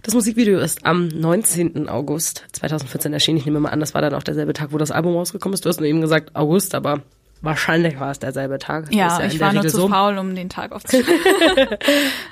[0.02, 1.90] Das Musikvideo ist am 19.
[1.90, 3.38] August 2014 erschienen.
[3.38, 5.66] Ich nehme mal an, das war dann auch derselbe Tag, wo das Album rausgekommen ist.
[5.66, 7.02] Du hast nur eben gesagt August, aber
[7.42, 8.94] wahrscheinlich war es derselbe Tag.
[8.94, 9.88] Ja, in ich war nur Regel zu so.
[9.88, 11.10] faul, um den Tag aufzuschreiben.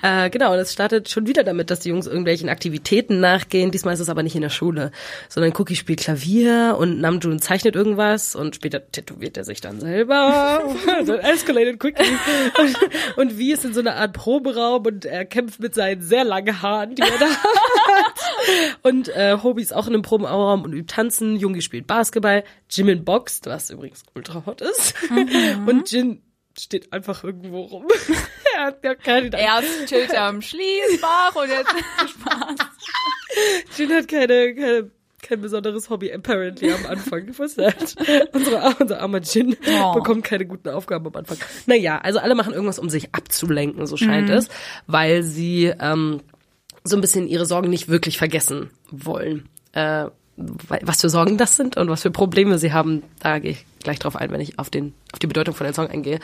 [0.03, 3.71] Äh, genau, und es startet schon wieder damit, dass die Jungs irgendwelchen Aktivitäten nachgehen.
[3.71, 4.91] Diesmal ist es aber nicht in der Schule,
[5.27, 10.63] sondern Cookie spielt Klavier und Namjoon zeichnet irgendwas und später tätowiert er sich dann selber.
[11.05, 12.05] Dann escalated quickly.
[12.57, 12.77] Und,
[13.17, 16.61] und wie ist in so einer Art Proberaum und er kämpft mit seinen sehr langen
[16.61, 18.77] Haaren, die er da hat.
[18.83, 21.35] Und äh, Hobie ist auch in einem Proberaum und übt tanzen.
[21.35, 22.43] Jungi spielt Basketball.
[22.69, 24.95] Jimin boxt, was übrigens ultra hot ist.
[25.65, 26.21] Und Jin
[26.57, 27.85] steht einfach irgendwo rum.
[28.55, 31.69] er hat gar keine Erst chillt er am Schließbach und jetzt
[32.09, 32.55] Spaß.
[33.77, 37.27] Jin hat keine, keine, kein besonderes Hobby, apparently, am Anfang.
[37.37, 37.57] Was?
[38.33, 39.93] Unsere, unser armer Jin Oh.
[39.93, 41.37] bekommt keine guten Aufgaben am Anfang.
[41.65, 44.47] Naja, also alle machen irgendwas, um sich abzulenken, so scheint es,
[44.87, 46.21] weil sie ähm,
[46.83, 49.47] so ein bisschen ihre Sorgen nicht wirklich vergessen wollen.
[49.73, 50.05] Äh,
[50.37, 53.99] was für Sorgen das sind und was für Probleme sie haben, da gehe ich gleich
[53.99, 56.19] drauf ein, wenn ich auf den auf die Bedeutung von dem Song eingehe.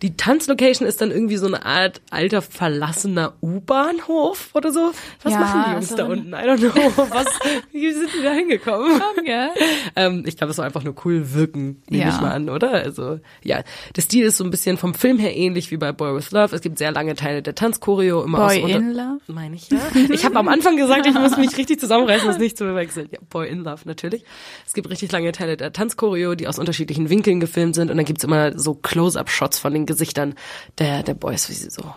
[0.00, 4.92] Die Tanzlocation ist dann irgendwie so eine Art alter verlassener U-Bahnhof oder so.
[5.22, 6.32] Was Ja, machen die Jungs so da unten?
[6.32, 7.06] I don't know.
[7.10, 7.26] Was,
[7.72, 9.00] wie sind die da hingekommen?
[9.24, 9.50] Gell?
[9.96, 12.08] ähm, ich glaube, es soll einfach nur cool wirken, nehme Ja.
[12.14, 12.70] ich mal an, oder?
[12.72, 13.62] Also, ja.
[13.96, 16.54] Der Stil ist so ein bisschen vom Film her ähnlich wie bei Boy with Love.
[16.54, 19.20] Es gibt sehr lange Teile der Tanzchoreo, immer Boy aus in Love?
[19.26, 19.78] meine ich ja.
[20.10, 23.08] Ich habe am Anfang gesagt, ich muss mich richtig zusammenreißen, das nicht zu verwechseln.
[23.12, 24.24] Ja, Boy in Love natürlich.
[24.66, 28.06] Es gibt richtig lange Teile der Tanzchoreo, die aus unterschiedlichen Winkeln gefilmt sind und dann
[28.06, 30.34] gibt's immer so Close-up-Shots von den Gesichtern
[30.78, 31.94] der der Boys, wie sie so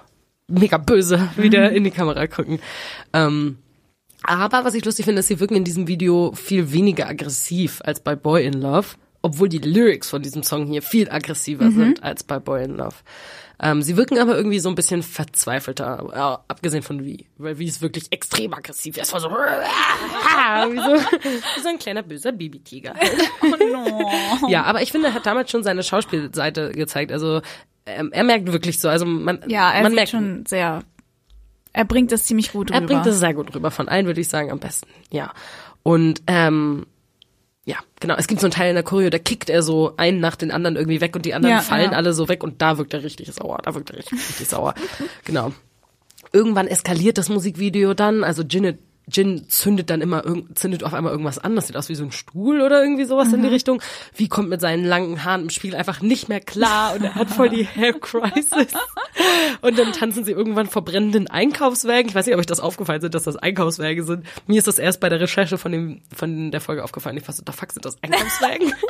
[0.47, 2.59] mega böse wieder in die Kamera gucken.
[3.13, 3.57] Ähm,
[4.23, 7.99] aber was ich lustig finde, ist, sie wirken in diesem Video viel weniger aggressiv als
[7.99, 8.87] bei Boy in Love,
[9.21, 12.95] obwohl die Lyrics von diesem Song hier viel aggressiver sind als bei Boy in Love.
[13.61, 17.65] Ähm, sie wirken aber irgendwie so ein bisschen verzweifelter, ja, abgesehen von wie, weil wie
[17.65, 18.97] ist wirklich extrem aggressiv.
[18.97, 22.93] Es war so, wie so, wie so ein kleiner böser Babytiger.
[24.49, 27.11] Ja, aber ich finde, er hat damals schon seine Schauspielseite gezeigt.
[27.11, 27.41] Also
[27.85, 30.83] ähm, er merkt wirklich so, also man, Ja, er man merkt schon sehr
[31.75, 32.87] er bringt das ziemlich gut Er rüber.
[32.87, 33.69] bringt das sehr gut rüber.
[33.69, 34.87] Von allen würde ich sagen am besten.
[35.11, 35.33] Ja.
[35.83, 36.85] Und ähm,
[37.65, 38.15] ja, genau.
[38.15, 40.51] Es gibt so einen Teil in der Choreo, da kickt er so einen nach den
[40.51, 41.97] anderen irgendwie weg und die anderen Ja, fallen ja.
[41.97, 43.59] alle so weg und da wirkt er richtig sauer.
[43.63, 44.75] Da wirkt er richtig, richtig sauer.
[45.25, 45.51] Genau.
[46.31, 48.23] Irgendwann eskaliert das Musikvideo dann.
[48.23, 48.77] Also Jin,
[49.11, 50.23] Jin zündet dann immer
[50.55, 51.55] zündet auf einmal irgendwas an.
[51.55, 53.81] Das sieht aus wie so ein Stuhl oder irgendwie sowas in die Richtung.
[54.15, 57.29] Wie kommt mit seinen langen Haaren im Spiel einfach nicht mehr klar und er hat
[57.29, 58.73] voll die Hair Crisis.
[59.61, 62.07] Und dann tanzen sie irgendwann vor brennenden Einkaufswagen.
[62.07, 64.25] Ich weiß nicht, ob euch das aufgefallen sind, dass das Einkaufswagen sind.
[64.47, 67.17] Mir ist das erst bei der Recherche von dem von der Folge aufgefallen.
[67.17, 68.73] Ich war so, da fuck sind das Einkaufswagen?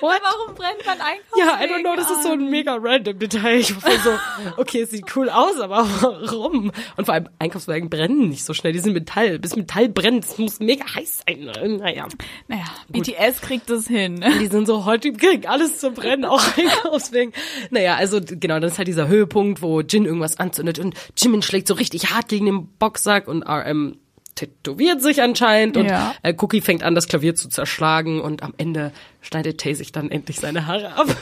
[0.00, 3.58] Warum brennt man Einkaufswegen Ja, I don't know, das ist so ein mega random Detail.
[3.58, 4.10] Ich war so,
[4.56, 6.72] okay, es sieht cool aus, aber warum?
[6.96, 9.38] Und vor allem Einkaufswagen brennen nicht so schnell, die sind Metall.
[9.38, 11.50] Bis Metall brennt, das muss mega heiß sein.
[11.78, 12.08] Naja,
[12.48, 14.24] Naja, BTS kriegt es hin.
[14.40, 17.32] die sind so hot, die kriegen alles zu brennen, auch Einkaufswagen.
[17.70, 21.68] Naja, also genau, dann ist halt dieser Höhepunkt, wo Jin irgendwas anzündet und Jimin schlägt
[21.68, 23.96] so richtig hart gegen den Boxsack und RM
[24.34, 26.14] tätowiert sich anscheinend und Ja.
[26.22, 30.10] äh, Cookie fängt an, das Klavier zu zerschlagen und am Ende schneidet Tay sich dann
[30.10, 31.06] endlich seine Haare ab.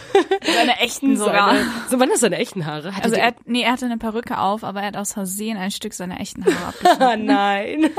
[0.57, 1.51] Seine echten sogar.
[1.55, 2.93] Seine, so waren das seine echten Haare?
[2.95, 5.59] Hatte Also er, hat, nee, er hatte eine Perücke auf, aber er hat aus Versehen
[5.59, 7.03] ein Stück seiner echten Haare abgeschnitten.
[7.03, 7.91] Ah, nein.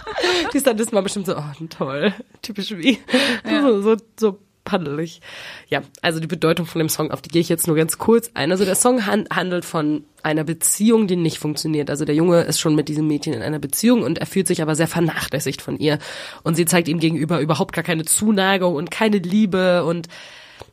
[0.52, 2.14] Die ist dann das mal bestimmt so, oh, toll.
[2.40, 2.98] Typisch wie.
[3.44, 4.38] So, so, so
[4.70, 5.20] paddelig.
[5.68, 8.30] Ja, also die Bedeutung von dem Song, auf die gehe ich jetzt nur ganz kurz
[8.34, 8.52] ein.
[8.52, 11.90] Also der Song han handelt von einer Beziehung, die nicht funktioniert.
[11.90, 14.62] Also der Junge ist schon mit diesem Mädchen in einer Beziehung und er fühlt sich
[14.62, 15.98] aber sehr vernachlässigt von ihr.
[16.44, 20.08] Und sie zeigt ihm gegenüber überhaupt gar keine Zuneigung und keine Liebe und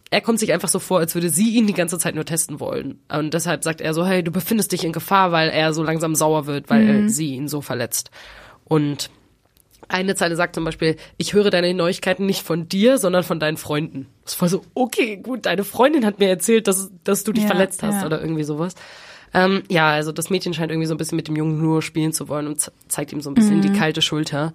[0.09, 2.59] er kommt sich einfach so vor, als würde sie ihn die ganze Zeit nur testen
[2.59, 3.01] wollen.
[3.11, 6.15] Und deshalb sagt er so, hey, du befindest dich in Gefahr, weil er so langsam
[6.15, 8.09] sauer wird, weil äh, sie ihn so verletzt.
[8.63, 9.09] Und
[9.89, 13.57] eine Zeile sagt zum Beispiel, ich höre deine Neuigkeiten nicht von dir, sondern von deinen
[13.57, 14.07] Freunden.
[14.25, 17.49] Das war so, okay, gut, deine Freundin hat mir erzählt, dass, dass du dich Ja,
[17.49, 18.05] verletzt hast ja.
[18.05, 18.75] oder irgendwie sowas.
[19.33, 22.13] Ähm, ja, also das Mädchen scheint irgendwie so ein bisschen mit dem Jungen nur spielen
[22.13, 23.61] zu wollen und ze- zeigt ihm so ein bisschen Mhm.
[23.61, 24.53] die kalte Schulter.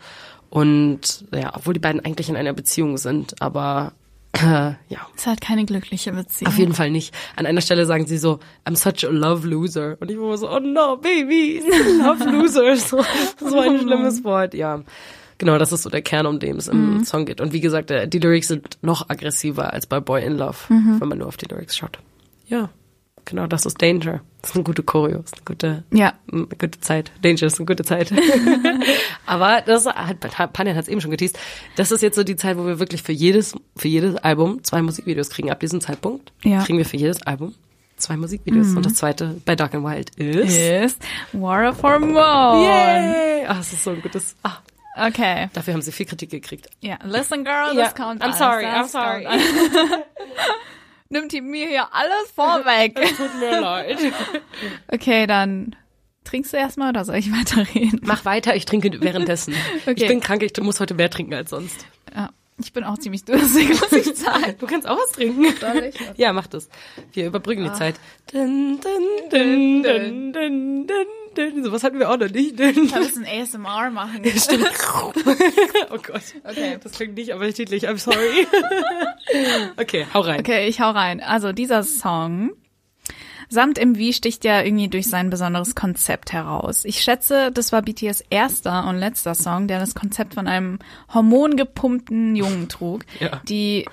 [0.51, 3.92] Und ja, obwohl die beiden eigentlich in einer Beziehung sind, aber
[4.33, 4.38] äh,
[4.88, 6.51] ja, Ist halt keine glückliche Beziehung.
[6.53, 7.14] auf jeden Fall nicht.
[7.37, 9.97] An einer Stelle sagen sie so, I'm such a love loser.
[10.01, 11.62] Und ich war so, oh no, baby,
[12.03, 12.75] love loser.
[12.77, 13.03] So,
[13.38, 14.83] so ein schlimmes Wort, ja.
[15.43, 17.41] Genau, das ist so der Kern, um den es im Song geht.
[17.41, 21.19] Und wie gesagt, die Lyrics sind noch aggressiver als bei Boy in Love, wenn man
[21.19, 21.99] nur auf die Lyrics schaut.
[22.47, 22.69] Ja,
[23.25, 24.21] genau, das ist Danger.
[24.41, 26.13] Das ist eine gute Choreo, das ist eine gute, Ja.
[26.33, 27.11] eine gute Zeit.
[27.23, 28.13] Danger ist eine gute Zeit.
[29.27, 31.39] Aber das hat, Panjan hat es eben schon geteased.
[31.77, 34.81] Das ist jetzt so die Zeit, wo wir wirklich für jedes, für jedes Album zwei
[34.83, 35.51] Musikvideos kriegen.
[35.51, 36.59] Ab diesem Zeitpunkt Ja.
[36.61, 36.65] Mhm.
[36.65, 37.55] kriegen wir für jedes Album
[37.97, 38.75] zwei Musikvideos.
[38.75, 40.57] Und das zweite bei Dark and Wild ist.
[40.57, 41.03] Ist
[41.33, 42.65] War of Hormone.
[42.65, 43.47] Yay!
[43.47, 44.35] Ah, es ist so ein gutes.
[44.43, 44.59] Ah,
[44.97, 45.49] Okay.
[45.53, 46.69] dafür haben sie viel Kritik gekriegt.
[46.81, 49.25] Ja, listen girl, das kommt I'm sorry, I'm sorry.
[49.25, 50.05] kommt alles.
[51.09, 52.95] Nimmt die mir hier alles vorweg.
[53.17, 53.99] Tut mir leid.
[54.89, 55.77] Okay, dann
[56.25, 58.01] trinkst du erstmal oder soll ich weiterreden?
[58.03, 59.55] Mach weiter, ich trinke währenddessen.
[59.83, 59.95] Okay.
[59.97, 61.87] Ich bin krank, ich muss heute mehr trinken als sonst.
[62.15, 64.55] Ja, ich bin auch ziemlich durstig, muss ich sagen.
[64.59, 65.55] Du kannst auch was trinken.
[65.57, 66.01] Soll ich?
[66.17, 66.69] Ja, mach das.
[67.13, 67.97] Wir überbrücken die Zeit.
[68.33, 68.81] Dun,
[69.31, 71.64] dun, dun, dun.
[71.64, 72.59] Sowas hatten wir auch noch nicht.
[72.59, 74.25] Ich muss ein ASMR machen.
[74.37, 74.66] Stimmt.
[75.05, 76.23] oh Gott.
[76.45, 76.79] Okay.
[76.83, 77.88] Das klingt nicht appetitlich.
[77.88, 78.47] I'm sorry.
[79.77, 80.40] okay, hau rein.
[80.40, 81.21] Okay, ich hau rein.
[81.21, 82.51] Also dieser Song
[83.49, 86.85] samt MV sticht ja irgendwie durch sein besonderes Konzept heraus.
[86.85, 90.79] Ich schätze, das war BTS erster und letzter Song, der das Konzept von einem
[91.12, 93.42] hormongepumpten Jungen trug, Ja.
[93.49, 93.87] die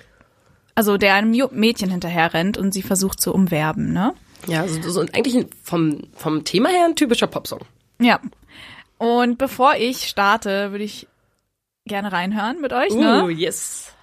[0.75, 4.13] also der einem Mädchen hinterher rennt und sie versucht zu umwerben, ne?
[4.47, 7.61] Ja, so, so eigentlich vom, vom Thema her ein typischer Popsong.
[7.99, 8.19] Ja.
[8.97, 11.07] Und bevor ich starte, würde ich
[11.85, 13.23] gerne reinhören mit euch, ne?
[13.23, 13.93] Oh, yes.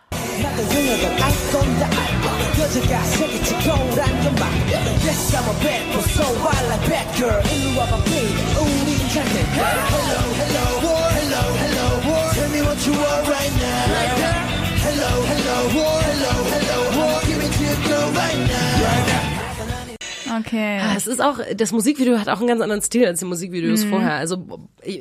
[14.87, 17.21] Hello, hello, war, hello, hello, war.
[17.27, 18.85] Give me to go right now.
[18.85, 19.36] Right now.
[20.41, 20.81] Okay.
[20.83, 23.85] Ah, Es ist auch, das Musikvideo hat auch einen ganz anderen Stil als die Musikvideos
[23.85, 24.15] vorher.
[24.15, 24.47] Also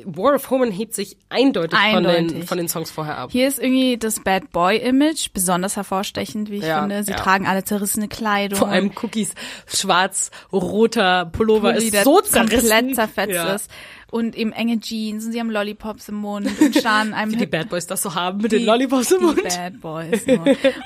[0.04, 2.44] War of Hormone hebt sich eindeutig, Von, den, Eindeutig.
[2.48, 3.30] von den Songs vorher ab.
[3.32, 7.02] Hier ist irgendwie das Bad Boy Image besonders hervorstechend, wie ich Ja, finde.
[7.04, 7.16] Sie ja.
[7.16, 8.58] tragen alle zerrissene Kleidung.
[8.58, 9.34] Vor allem Cookies
[9.66, 12.60] schwarz-roter Pullover Pulli, ist so zerrissen.
[12.60, 13.54] komplett zerfetzt Ja.
[13.54, 13.70] ist.
[14.08, 17.46] Und eben enge Jeans und sie haben Lollipops im Mund und starren einem Wie die
[17.46, 19.42] Bad Boys das so haben mit die- den Lollipops im die Mund.
[19.42, 20.24] Bad Boys.
[20.24, 20.32] So.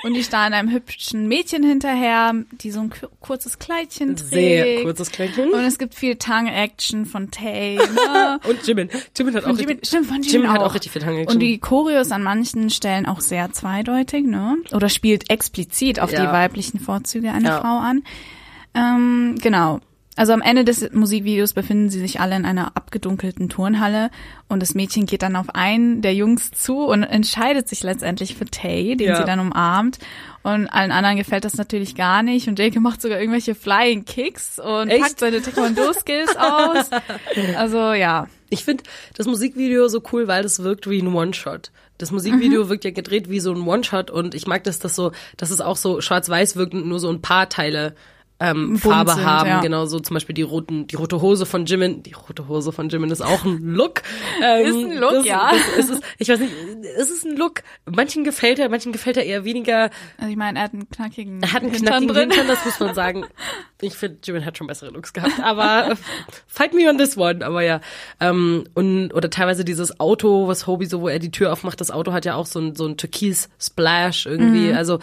[0.05, 4.31] Und die starren einem hübschen Mädchen hinterher, die so ein ku- kurzes Kleidchen trägt.
[4.31, 5.53] Sehr kurzes Kleidchen.
[5.53, 7.77] Und es gibt viel Tongue-Action von Tay.
[7.77, 8.41] Ne?
[8.49, 8.89] Und Jimin.
[9.17, 10.67] Jimin hat auch Jimin, richtig, stimmt, von Jimin, Jimin hat auch.
[10.71, 11.35] auch richtig viel Tongue-Action.
[11.37, 14.57] Und die Choreo ist an manchen Stellen auch sehr zweideutig, ne?
[14.73, 16.23] Oder spielt explizit auf Ja.
[16.27, 17.61] die weiblichen Vorzüge einer Ja.
[17.61, 18.03] Frau an.
[18.75, 19.81] Ähm, genau.
[20.17, 24.11] Also am Ende des Musikvideos befinden sie sich alle in einer abgedunkelten Turnhalle
[24.49, 28.45] und das Mädchen geht dann auf einen der Jungs zu und entscheidet sich letztendlich für
[28.45, 29.17] Tay, den Ja.
[29.17, 29.99] sie dann umarmt.
[30.43, 34.59] Und allen anderen gefällt das natürlich gar nicht und Jake macht sogar irgendwelche Flying Kicks
[34.59, 35.01] und Echt?
[35.03, 36.91] packt seine Taekwondo-Skills aus.
[37.57, 38.83] Also ja, Ich finde
[39.17, 41.71] das Musikvideo so cool, weil das wirkt wie ein One-Shot.
[41.99, 45.13] Das Musikvideo wirkt ja gedreht wie so ein One-Shot und ich mag, dass das so,
[45.37, 47.95] dass es auch so schwarz-weiß wirkt und nur so ein paar Teile
[48.41, 49.49] ähm, Farbe sind, haben.
[49.49, 49.61] ja.
[49.61, 52.03] Genau, so zum Beispiel die roten, die rote Hose von Jimin.
[52.03, 54.03] Die rote Hose von Jimin ist auch ein Look.
[54.43, 55.51] Ähm, Ist ein Look, das, ja.
[55.53, 56.53] Das, es ist, ich weiß nicht,
[56.99, 57.63] es ist ein Look.
[57.85, 59.91] Manchen gefällt er, manchen gefällt er eher weniger.
[60.17, 62.31] also ich meine, er hat einen knackigen Er hat einen Hintern knackigen drin.
[62.31, 63.27] Hintern, das muss man sagen.
[63.83, 65.97] Ich finde, Jimin hat schon bessere Looks gehabt, aber äh,
[66.47, 67.45] fight me on this one.
[67.45, 67.81] Aber ja,
[68.21, 71.91] ähm, und oder teilweise dieses Auto, was Hobie so, wo er die Tür aufmacht, das
[71.91, 74.69] Auto hat ja auch so ein so ein Türkis Splash irgendwie.
[74.71, 74.77] Mhm.
[74.77, 74.99] Also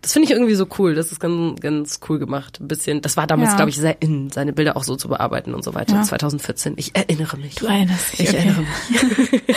[0.00, 0.94] das finde ich irgendwie so cool.
[0.94, 2.58] Das ist ganz ganz cool gemacht.
[2.60, 3.02] Ein bisschen.
[3.02, 3.56] Das war damals, Ja.
[3.56, 5.94] glaube ich, sehr in, seine Bilder auch so zu bearbeiten und so weiter.
[5.94, 6.02] Ja.
[6.02, 6.74] 2014.
[6.76, 7.56] Ich erinnere mich.
[7.56, 8.36] Du erinnerst dich, Ich okay.
[8.38, 9.42] erinnere mich.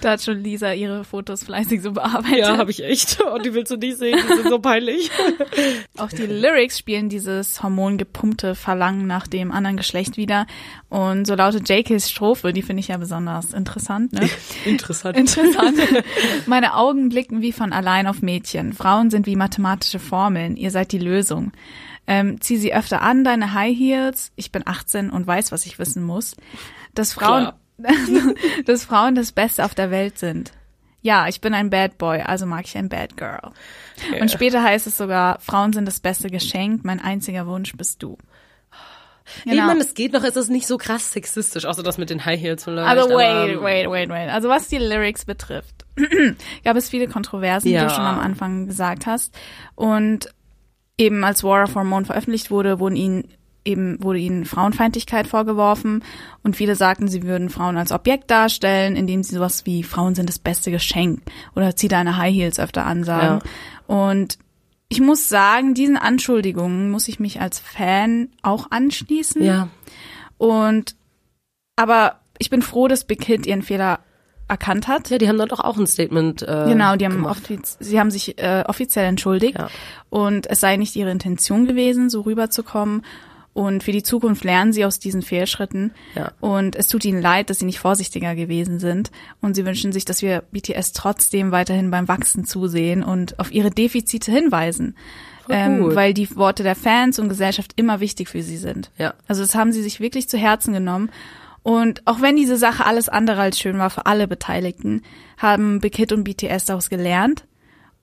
[0.00, 2.38] Da hat schon Lisa ihre Fotos fleißig so bearbeitet.
[2.38, 3.20] Ja, habe ich echt.
[3.20, 4.18] Und die willst du nicht sehen.
[4.22, 5.10] Die sind so peinlich.
[5.98, 7.62] Auch die Lyrics spielen dieses
[8.04, 10.46] hormongepumpte Verlangen nach dem anderen Geschlecht wieder.
[10.88, 14.12] Und so lautet JKs Strophe, die finde ich ja besonders interessant.
[14.12, 14.28] Ne?
[14.64, 15.16] Interessant.
[15.16, 15.78] Interessant.
[16.46, 18.72] Meine Augen blicken wie von allein auf Mädchen.
[18.72, 20.56] Frauen sind wie mathematische Formeln.
[20.56, 21.52] Ihr seid die Lösung.
[22.06, 24.30] Ähm, zieh sie öfter an, deine High Heels.
[24.36, 26.36] Ich bin 18 und weiß, was ich wissen muss.
[26.94, 27.52] Dass Frauen,
[28.66, 30.52] dass Frauen das Beste auf der Welt sind.
[31.06, 33.52] Ja, ich bin ein Bad Boy, also mag ich ein Bad Girl.
[34.22, 38.16] Und später heißt es sogar, Frauen sind das beste Geschenk, mein einziger Wunsch bist du.
[39.44, 42.24] Nee, Mann, es geht noch, es ist nicht so krass sexistisch, außer das mit den
[42.24, 42.88] High Heels vielleicht.
[42.88, 44.30] Also aber- wait, wait, wait, wait.
[44.30, 45.84] Also was die Lyrics betrifft,
[46.64, 47.84] gab es viele Kontroversen, wie Ja.
[47.84, 49.34] du schon am Anfang gesagt hast.
[49.74, 50.28] Und
[50.96, 53.28] eben als War of Hormone veröffentlicht wurde, wurden ihnen
[53.64, 56.04] eben wurde ihnen Frauenfeindlichkeit vorgeworfen
[56.42, 60.28] und viele sagten, sie würden Frauen als Objekt darstellen, indem sie sowas wie Frauen sind
[60.28, 61.22] das beste Geschenk
[61.56, 63.40] oder zieh deine High Heels öfter an sagen.
[63.86, 64.38] Und
[64.88, 69.42] ich muss sagen, diesen Anschuldigungen muss ich mich als Fan auch anschließen.
[69.42, 69.68] Ja.
[70.38, 70.94] Und
[71.76, 74.00] aber ich bin froh, dass Big Hit ihren Fehler
[74.46, 75.08] erkannt hat.
[75.10, 77.26] Ja, die haben dann doch auch ein Statement äh, Genau, die haben
[77.80, 79.68] sie haben sich äh, offiziell entschuldigt Ja.
[80.10, 83.02] und es sei nicht ihre Intention gewesen, so rüberzukommen.
[83.54, 85.92] Und für die Zukunft lernen sie aus diesen Fehlschritten.
[86.16, 86.32] Ja.
[86.40, 89.12] Und es tut ihnen leid, dass sie nicht vorsichtiger gewesen sind.
[89.40, 93.70] Und sie wünschen sich, dass wir BTS trotzdem weiterhin beim Wachsen zusehen und auf ihre
[93.70, 94.96] Defizite hinweisen.
[95.48, 98.90] Ähm, weil die Worte der Fans und Gesellschaft immer wichtig für sie sind.
[98.96, 99.14] Ja.
[99.28, 101.10] Also das haben sie sich wirklich zu Herzen genommen.
[101.62, 105.02] Und auch wenn diese Sache alles andere als schön war für alle Beteiligten,
[105.36, 107.44] haben Big Hit und BTS daraus gelernt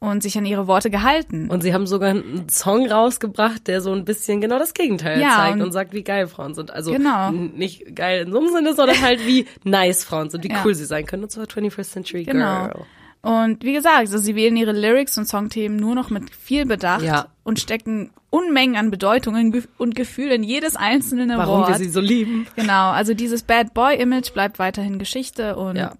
[0.02, 1.47] und sich an ihre Worte gehalten.
[1.49, 5.36] Und sie haben sogar einen Song rausgebracht, der so ein bisschen genau das Gegenteil Ja,
[5.38, 6.72] zeigt und- und, sagt, wie geil Frauen sind.
[6.72, 7.30] Also Genau.
[7.32, 10.62] nicht geil in so einem Sinne, sondern halt wie nice Frauen sind, wie Ja.
[10.66, 11.24] cool sie sein können.
[11.24, 12.64] Und zwar 21st Century Genau.
[12.70, 12.86] Girl.
[13.22, 17.04] Und wie gesagt, also sie wählen ihre Lyrics und Songthemen nur noch mit viel Bedacht
[17.04, 17.28] Ja.
[17.43, 21.70] und stecken Unmengen an Bedeutungen ge- und Gefühl in jedes einzelne Warum Wort.
[21.70, 22.47] wir sie so lieben.
[22.56, 25.93] Genau, also dieses Bad Boy Image bleibt weiterhin Geschichte und Ja.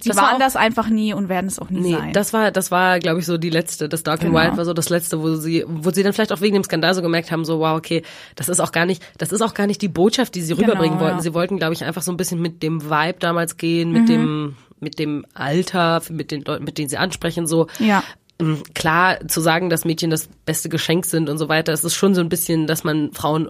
[0.00, 2.12] Sie Das war waren das einfach nie und werden es auch nie Nee, sein.
[2.12, 3.88] das war, das war, glaube ich, so die letzte.
[3.88, 4.36] Das Dark Genau.
[4.38, 6.64] and Wild war so das letzte, wo sie, wo sie dann vielleicht auch wegen dem
[6.64, 8.02] Skandal so gemerkt haben, so, wow, okay,
[8.34, 10.98] das ist auch gar nicht, das ist auch gar nicht die Botschaft, die sie rüberbringen
[10.98, 11.16] Genau, wollten.
[11.18, 11.22] ja.
[11.22, 13.94] Sie wollten, glaube ich, einfach so ein bisschen mit dem Vibe damals gehen, Mhm.
[14.00, 17.68] mit dem, mit dem Alter, mit den Leuten, mit denen sie ansprechen, so.
[17.78, 18.02] Ja.
[18.40, 21.94] Ähm, Klar, zu sagen, dass Mädchen das beste Geschenk sind und so weiter, es ist
[21.94, 23.48] schon so ein bisschen, dass man Frauen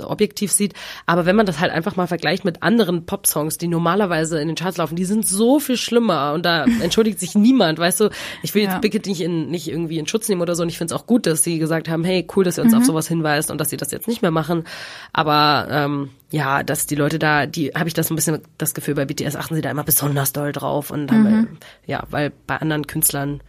[0.00, 0.74] objektiv sieht.
[1.06, 4.56] Aber wenn man das halt einfach mal vergleicht mit anderen Popsongs, die normalerweise in den
[4.56, 8.10] Charts laufen, die sind so viel schlimmer und da entschuldigt sich niemand, weißt du.
[8.42, 8.80] Ich will Ja.
[8.82, 11.06] Hit nicht, in, nicht irgendwie in Schutz nehmen oder so und ich finde es auch
[11.06, 12.78] gut, dass sie gesagt haben, hey, cool, dass ihr uns Mhm.
[12.78, 14.64] auf sowas hinweist und dass sie das jetzt nicht mehr machen.
[15.12, 18.94] Aber ähm, ja, dass die Leute da, die habe ich das ein bisschen das Gefühl,
[18.94, 21.48] bei BTS achten sie da immer besonders doll drauf und haben, Mhm.
[21.86, 23.40] ja, weil bei anderen Künstlern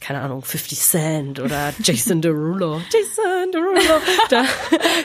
[0.00, 2.80] keine Ahnung, 50 Cent oder Jason Derulo.
[2.92, 4.00] Jason Derulo.
[4.30, 4.44] Da,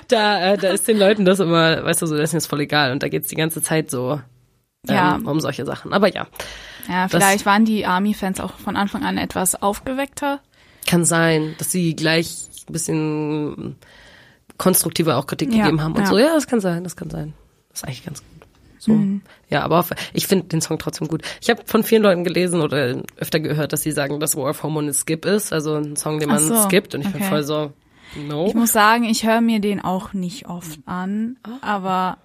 [0.07, 2.61] da, äh, da ist den Leuten das immer, weißt du, so, das ist jetzt voll
[2.61, 2.91] egal.
[2.91, 4.21] Und da geht's die ganze Zeit so
[4.87, 5.19] ähm, Ja.
[5.23, 5.91] um solche Sachen.
[5.93, 6.27] Aber ja,
[6.87, 10.39] Ja, vielleicht waren die Army-Fans auch von Anfang an etwas aufgeweckter.
[10.87, 13.75] kann sein, dass sie gleich ein bisschen
[14.57, 16.07] konstruktiver auch Kritik Ja, gegeben haben und ja.
[16.07, 16.17] so.
[16.17, 17.33] Ja, das kann sein, das kann sein.
[17.69, 18.27] Das ist eigentlich ganz gut.
[18.85, 18.93] So.
[18.93, 19.21] Mhm.
[19.49, 21.23] Ja, aber ich finde den Song trotzdem gut.
[21.41, 24.61] Ich habe von vielen Leuten gelesen oder öfter gehört, dass sie sagen, dass War of
[24.63, 26.93] Hormone ein Skip ist, also ein Song, den man so, skippt.
[26.93, 27.29] Und ich bin okay.
[27.29, 27.73] voll so,
[28.27, 28.45] no.
[28.47, 32.17] Ich muss sagen, ich höre mir den auch nicht oft an, aber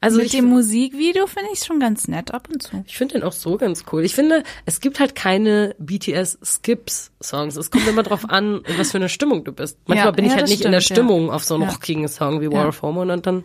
[0.00, 2.84] Also Mit dem Musikvideo finde ich es schon ganz nett ab und zu.
[2.86, 4.04] ich finde den auch so ganz cool.
[4.04, 7.56] Ich finde, es gibt halt keine BTS-Skips-Songs.
[7.56, 9.78] Es kommt immer drauf an, was für eine Stimmung du bist.
[9.86, 11.04] Manchmal Ja, bin ich ja, halt nicht in der stimmt, ja.
[11.04, 13.44] Stimmung auf so einen rockigen Song wie War of Hormone und dann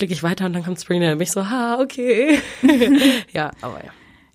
[0.00, 2.40] klicke ich weiter und dann kommt Spring Day und bin ich so, ha, okay.
[3.32, 3.90] ja, aber ja.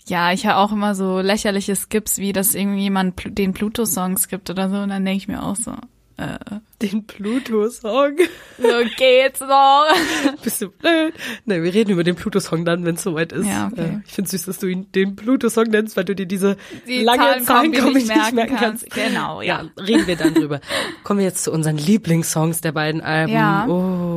[0.08, 4.16] Ja, ich höre auch immer so lächerliche Skips, wie dass irgendwie jemand Pl- den Pluto-Song
[4.20, 4.76] skippt oder so.
[4.76, 5.72] Und dann denke ich mir auch so,
[6.18, 6.38] äh,
[6.80, 8.12] Den Pluto-Song.
[8.60, 9.86] so geht's noch.
[10.44, 11.16] Bist du blöd?
[11.46, 13.48] Nein, wir reden über den Pluto-Song dann, wenn es soweit ist.
[13.48, 13.82] Ja, okay.
[13.82, 16.56] Äh, Ich finde süß, dass du ihn den Pluto-Song nennst, weil du dir diese
[16.88, 18.90] Die lange Zahlen Zahlen, komplett glaub ich, nicht nicht merken merken kannst.
[18.92, 19.08] kannst.
[19.10, 19.64] Genau, ja.
[19.80, 20.62] reden wir dann drüber.
[21.04, 23.34] Kommen wir jetzt zu unseren Lieblingssongs der beiden Alben.
[23.34, 23.66] Ja.
[23.68, 24.15] Oh.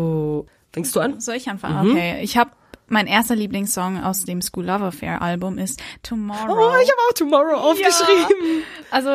[0.79, 1.21] Fängst du an?
[1.21, 1.91] Soll ich anfangen?
[1.91, 2.51] Okay, ich habe
[2.87, 6.71] mein erster Lieblingssong aus dem School Love Affair Album ist Tomorrow.
[6.71, 8.63] Oh, ich habe auch Tomorrow aufgeschrieben.
[8.91, 9.09] Also,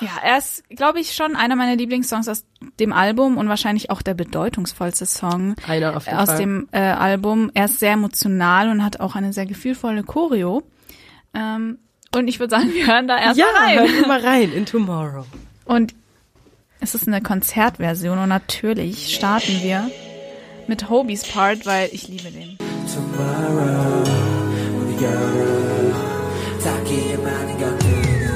[0.00, 2.44] ja, er ist, glaube ich, schon einer meiner Lieblingssongs aus
[2.80, 6.38] dem Album und wahrscheinlich auch der bedeutungsvollste Song Einer auf jeden aus Fall.
[6.38, 7.50] dem äh, Album.
[7.54, 10.62] Er ist sehr emotional und hat auch eine sehr gefühlvolle Choreo.
[11.34, 11.78] Ähm,
[12.14, 13.78] und ich würde sagen, wir hören da erst Ja, mal rein.
[13.78, 15.24] hören wir mal rein in Tomorrow.
[15.66, 15.94] Und
[16.80, 19.88] es ist eine Konzertversion und natürlich starten wir
[20.67, 22.57] mit Hobies Part, weil ich liebe den.
[22.87, 24.03] Tomorrow
[24.79, 25.07] 우리가
[26.63, 28.27] 다 기억나는 것들은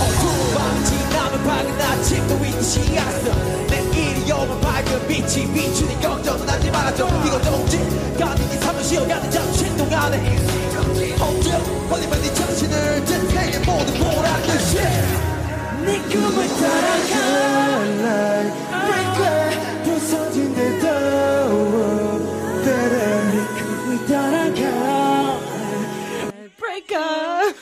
[0.00, 5.18] 어두운 밤 지나면 밝은 아침도 잊지 않았어 내일이 오면 밝은 빛
[26.87, 27.41] Breaker.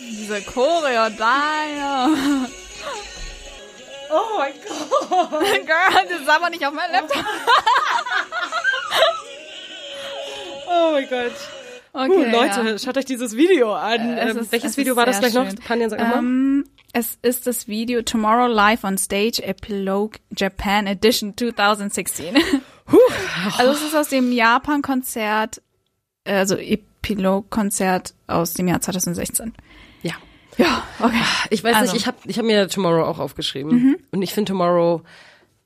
[0.00, 2.08] Diese Choreo, da.
[4.10, 5.30] Oh mein Gott.
[5.66, 7.24] Girl, das ist aber nicht auf meinem Laptop.
[10.66, 11.32] Oh mein Gott.
[11.92, 12.78] Okay, uh, Leute, ja.
[12.78, 14.16] schaut euch dieses Video an.
[14.18, 15.46] Ähm, ist- welches es Video war das gleich noch?
[15.66, 16.00] Panja, sag.
[16.00, 22.34] Ähm, es ist das Video Tomorrow Live on Stage Epilogue Japan Edition 2016.
[23.58, 25.60] also es ist aus dem Japan-Konzert,
[26.24, 26.56] äh, also
[27.04, 29.52] Epilogue-Konzert aus dem Jahr 2016.
[30.02, 30.12] ja.
[30.56, 31.16] Ja, okay.
[31.50, 31.90] Ich weiß Also.
[31.90, 31.94] Mhm.
[31.94, 33.96] nicht, ich habe ich hab mir Tomorrow auch aufgeschrieben.
[34.12, 35.02] Und ich finde Tomorrow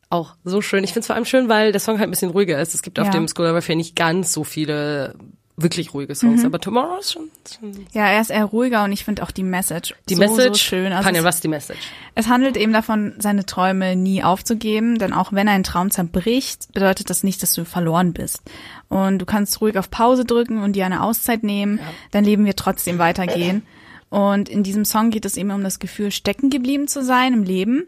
[0.09, 0.83] auch so schön.
[0.83, 2.75] Ich finde es vor allem schön, weil der Song halt ein bisschen ruhiger ist.
[2.75, 3.13] Es gibt auf Ja.
[3.13, 5.15] dem School of Affair nicht ganz so viele
[5.61, 6.17] wirklich ruhige Mhm.
[6.17, 6.45] Songs.
[6.45, 9.43] Aber Tomorrow ist schon, schon Ja, er ist eher ruhiger und ich finde auch die
[9.43, 10.49] Message die so, Message.
[10.49, 10.93] so schön.
[10.93, 11.81] Also Panja, es, was ist die Message?
[12.15, 17.11] es handelt eben davon, seine Träume nie aufzugeben, denn auch wenn ein Traum zerbricht, bedeutet
[17.11, 18.43] das nicht, dass du verloren bist.
[18.89, 21.81] Und du kannst ruhig auf Pause drücken und dir eine Auszeit nehmen,
[22.13, 23.63] dein Leben wird trotzdem weitergehen.
[24.11, 27.43] Und in diesem Song geht es eben um das Gefühl, stecken geblieben zu sein im
[27.43, 27.85] Leben.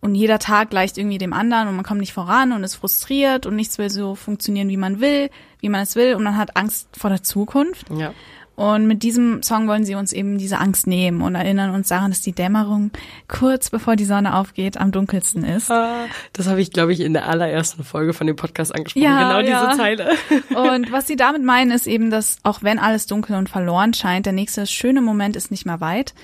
[0.00, 3.46] Und jeder Tag gleicht irgendwie dem anderen und man kommt nicht voran und ist frustriert
[3.46, 5.28] und nichts will so funktionieren, wie man will,
[5.60, 7.86] wie man es will und man hat Angst vor der Zukunft.
[7.90, 8.14] Ja.
[8.58, 12.10] Und mit diesem Song wollen sie uns eben diese Angst nehmen und erinnern uns daran,
[12.10, 12.90] dass die Dämmerung
[13.28, 15.70] kurz bevor die Sonne aufgeht am dunkelsten ist.
[15.70, 19.04] Ah, Das habe ich, glaube ich, in der allerersten Folge von dem Podcast angesprochen.
[19.04, 19.76] Ja, genau diese ja.
[19.76, 20.10] Zeile.
[20.74, 24.26] Und was sie damit meinen, ist eben, dass auch wenn alles dunkel und verloren scheint,
[24.26, 26.14] der nächste schöne Moment ist nicht mehr weit.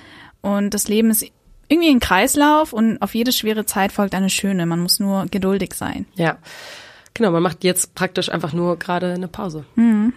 [0.41, 1.31] Und das Leben ist
[1.69, 4.67] irgendwie ein Kreislauf und auf jede schwere Zeit folgt eine schöne.
[4.67, 6.07] Man muss nur geduldig sein.
[6.15, 6.39] Ja.
[7.15, 9.65] Genau, man macht jetzt praktisch einfach nur gerade eine Pause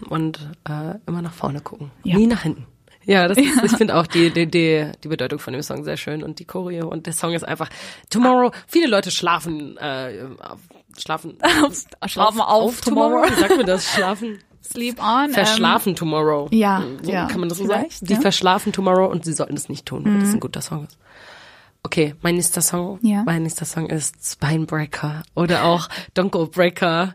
[0.10, 2.12] und äh, immer nach vorne gucken, Mhm.
[2.12, 2.18] Ja.
[2.18, 2.66] nie nach hinten.
[3.06, 5.96] Ja, das ist, ich finde auch die, die, die, die Bedeutung von dem Song sehr
[5.96, 7.70] schön und die Choreo und der Song ist einfach
[8.10, 8.52] Tomorrow.
[8.68, 10.60] Viele Leute schlafen, äh, auf-
[10.98, 11.38] schlafen,
[12.08, 13.24] schlafen auf Tomorrow.
[13.30, 13.86] Wie sagt man das?
[13.94, 15.30] Schlafen, Sleep on.
[15.30, 16.50] verschlafen Tomorrow.
[16.52, 17.86] ja, so ja, kann man das so sagen?
[18.02, 18.18] Die ja.
[18.18, 18.22] Mhm.
[18.24, 20.98] verschlafen Tomorrow und sie sollten es nicht tun, weil das ein guter Song ist.
[21.88, 23.24] Okay, mein nächster Song, Ja.
[23.26, 27.14] mein nächster Song ist Spinebreaker oder auch Don't Go Breaker.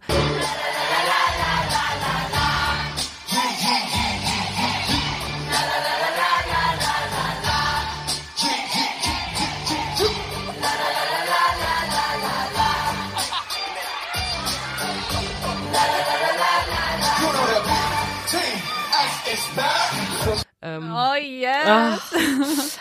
[20.76, 21.98] Ähm, Oh yeah.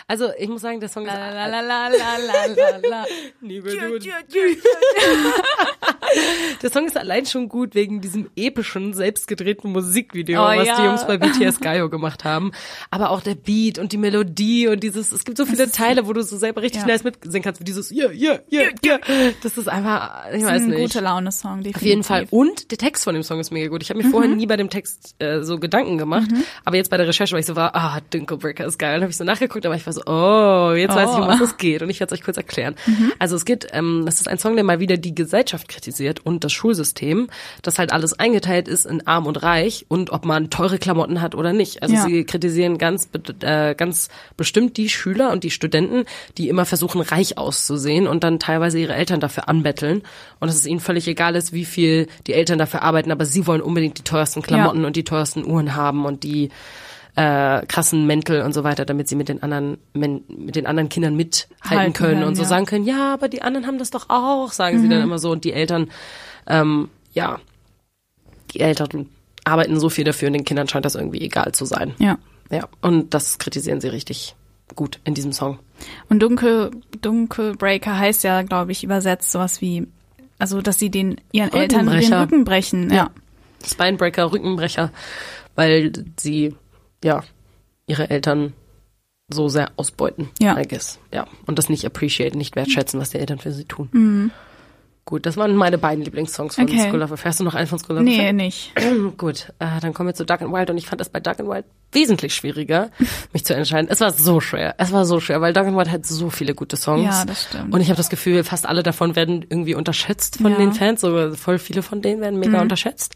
[0.08, 2.16] also ich muss sagen, der Song ist La la la la la
[2.46, 3.04] la la.
[6.62, 10.84] Der Song ist allein schon gut wegen diesem epischen, selbstgedrehten Musikvideo, Oh, was die ja.
[10.86, 12.52] Jungs bei BTS Gaio gemacht haben.
[12.90, 16.12] Aber auch der Beat und die Melodie und dieses, es gibt so viele Teile, wo
[16.12, 16.86] du so selber richtig Ja.
[16.88, 18.98] nice mitsingen kannst, wie dieses, ja, ja, ja, ja.
[19.42, 20.80] Das ist einfach, ich weiß ist ein nicht.
[20.80, 21.76] gute Laune-Song, definitiv.
[21.76, 22.26] Auf jeden Fall.
[22.30, 23.82] Und der Text von dem Song ist mega gut.
[23.82, 26.28] Ich habe mir vorher nie bei dem Text äh, so Gedanken gemacht,
[26.64, 28.92] aber jetzt bei der Recherche war ich so war, ah, Dinklebreaker ist geil.
[28.94, 31.28] Dann habe ich so nachgeguckt, aber ich war so, oh, jetzt weiß ich, um Oh.
[31.28, 31.82] was es geht.
[31.82, 32.74] Und ich werde es euch kurz erklären.
[33.18, 36.44] Also es geht, ähm, das ist ein Song, der mal wieder die Gesellschaft kritisiert und
[36.44, 37.28] das Schulsystem,
[37.62, 41.34] das halt alles eingeteilt ist in arm und reich und ob man teure Klamotten hat
[41.34, 41.82] oder nicht.
[41.82, 42.04] Also Ja.
[42.04, 43.08] sie kritisieren ganz,
[43.40, 46.04] äh, ganz bestimmt die Schüler und die Studenten,
[46.38, 50.02] die immer versuchen, reich auszusehen und dann teilweise ihre Eltern dafür anbetteln.
[50.40, 53.46] Und dass es ihnen völlig egal ist, wie viel die Eltern dafür arbeiten, aber sie
[53.46, 56.50] wollen unbedingt die teuersten Klamotten und die teuersten Uhren haben und die
[57.14, 60.88] äh, krassen Mäntel und so weiter, damit sie mit den anderen Men mit den anderen
[60.88, 62.48] Kindern mithalten Halten können können, und so ja.
[62.48, 65.30] sagen können, ja, aber die anderen haben das doch auch, sagen sie dann immer so
[65.30, 65.90] und die Eltern,
[66.46, 67.40] ähm, ja,
[68.52, 69.08] die Eltern
[69.44, 71.94] arbeiten so viel dafür und den Kindern scheint das irgendwie egal zu sein.
[71.98, 72.18] Ja.
[72.50, 74.34] Ja, und das kritisieren sie richtig
[74.74, 75.58] gut in diesem Song.
[76.08, 76.70] Und Dunkel,
[77.00, 79.86] Dunkelbreaker heißt ja, glaube ich, übersetzt sowas wie,
[80.38, 82.12] also, dass sie den, ihren Eltern den.
[82.12, 82.92] Rücken brechen.
[82.92, 83.10] Ja.
[83.64, 84.90] Spinebreaker, Rückenbrecher,
[85.54, 86.54] weil sie,
[87.02, 87.22] ja,
[87.86, 88.52] ihre Eltern
[89.28, 90.58] so sehr ausbeuten, Ja.
[90.58, 90.98] I guess.
[91.12, 94.30] Ja, und das nicht appreciaten, nicht wertschätzen, was die Eltern für sie tun.
[95.04, 96.70] Gut, das waren meine beiden Lieblingssongs von Mhm.
[96.70, 96.88] Okay.
[96.88, 97.30] School of Affair.
[97.30, 98.32] Hast du noch einen von School of Nee, Affair?
[98.32, 98.72] nicht.
[99.18, 101.40] Gut, äh, dann kommen wir zu Dark and Wild und ich fand das bei Dark
[101.40, 102.90] and Wild wesentlich schwieriger,
[103.32, 103.88] mich zu entscheiden.
[103.90, 104.76] Es war so schwer.
[104.78, 107.04] Es war so schwer, weil Dark and Wild hat so viele gute Songs.
[107.04, 107.74] Ja, das stimmt.
[107.74, 110.58] Und ich habe das Gefühl, fast alle davon werden irgendwie unterschätzt von Ja.
[110.58, 111.00] den Fans.
[111.00, 113.14] So voll viele von denen werden mega unterschätzt.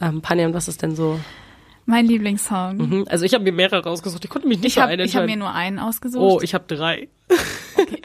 [0.00, 1.18] Ähm, Panjan, was ist denn so?
[1.86, 2.76] Mein Lieblingssong.
[2.78, 3.04] Mhm.
[3.10, 4.24] Also ich habe mir mehrere rausgesucht.
[4.24, 6.22] Ich konnte mich nicht Ich habe einen ich hab mir nur einen ausgesucht.
[6.22, 7.08] Oh, ich habe drei.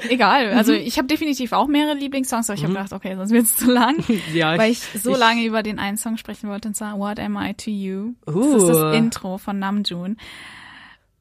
[0.10, 0.52] Egal.
[0.56, 3.56] Also ich habe definitiv auch mehrere Lieblingssongs, aber ich habe gedacht, okay, sonst wird es
[3.56, 3.96] zu lang.
[4.08, 4.22] Mhm.
[4.34, 7.00] Ja, weil ich- ich so ich- lange über den einen Song sprechen wollte, und zwar
[7.00, 8.14] What Am I to You?
[8.26, 8.56] Das Uh.
[8.58, 10.18] ist das Intro von Namjoon.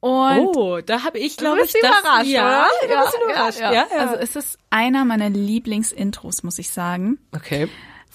[0.01, 2.67] Und Oh, da habe ich, glaube ich, das, überrascht, ja, oder?
[2.85, 3.59] ich ein bisschen überrascht.
[3.59, 3.85] Ja, ja.
[3.99, 7.67] Also es ist einer meiner Lieblingsintros, muss ich sagen, Okay.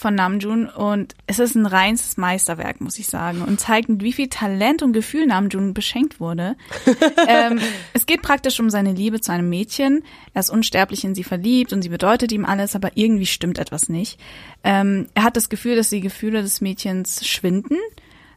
[0.04, 4.12] Von Namjoon und es ist ein reines Meisterwerk, muss ich sagen und zeigt, mit wie
[4.12, 6.56] viel Talent und Gefühl Namjoon beschenkt wurde.
[7.26, 7.58] ähm,
[7.94, 10.04] es geht praktisch um seine Liebe zu einem Mädchen.
[10.34, 13.88] Er ist unsterblich in sie verliebt und sie bedeutet ihm alles, aber irgendwie stimmt etwas
[13.88, 14.20] nicht.
[14.62, 17.78] Ähm, er hat das Gefühl, dass die Gefühle des Mädchens schwinden.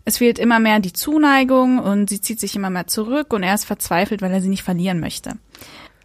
[0.06, 3.56] Es fehlt immer mehr die Zuneigung und sie zieht sich immer mehr zurück und er
[3.56, 5.34] ist verzweifelt, weil er sie nicht verlieren möchte.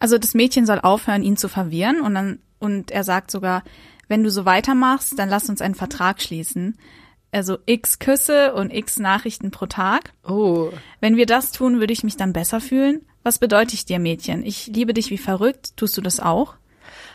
[0.01, 3.65] Also das Mädchen soll aufhören, ihn zu verwirren und dann und er sagt sogar,
[4.13, 6.77] wenn du so weitermachst, dann lass uns einen Vertrag schließen.
[7.33, 10.13] Also x Küsse und x Nachrichten pro Tag.
[10.29, 10.69] Oh.
[11.01, 13.01] Wenn wir das tun, würde ich mich dann besser fühlen.
[13.23, 14.45] Was bedeutet ich dir, Mädchen?
[14.45, 15.75] Ich liebe dich wie verrückt.
[15.79, 16.57] Tust du das auch?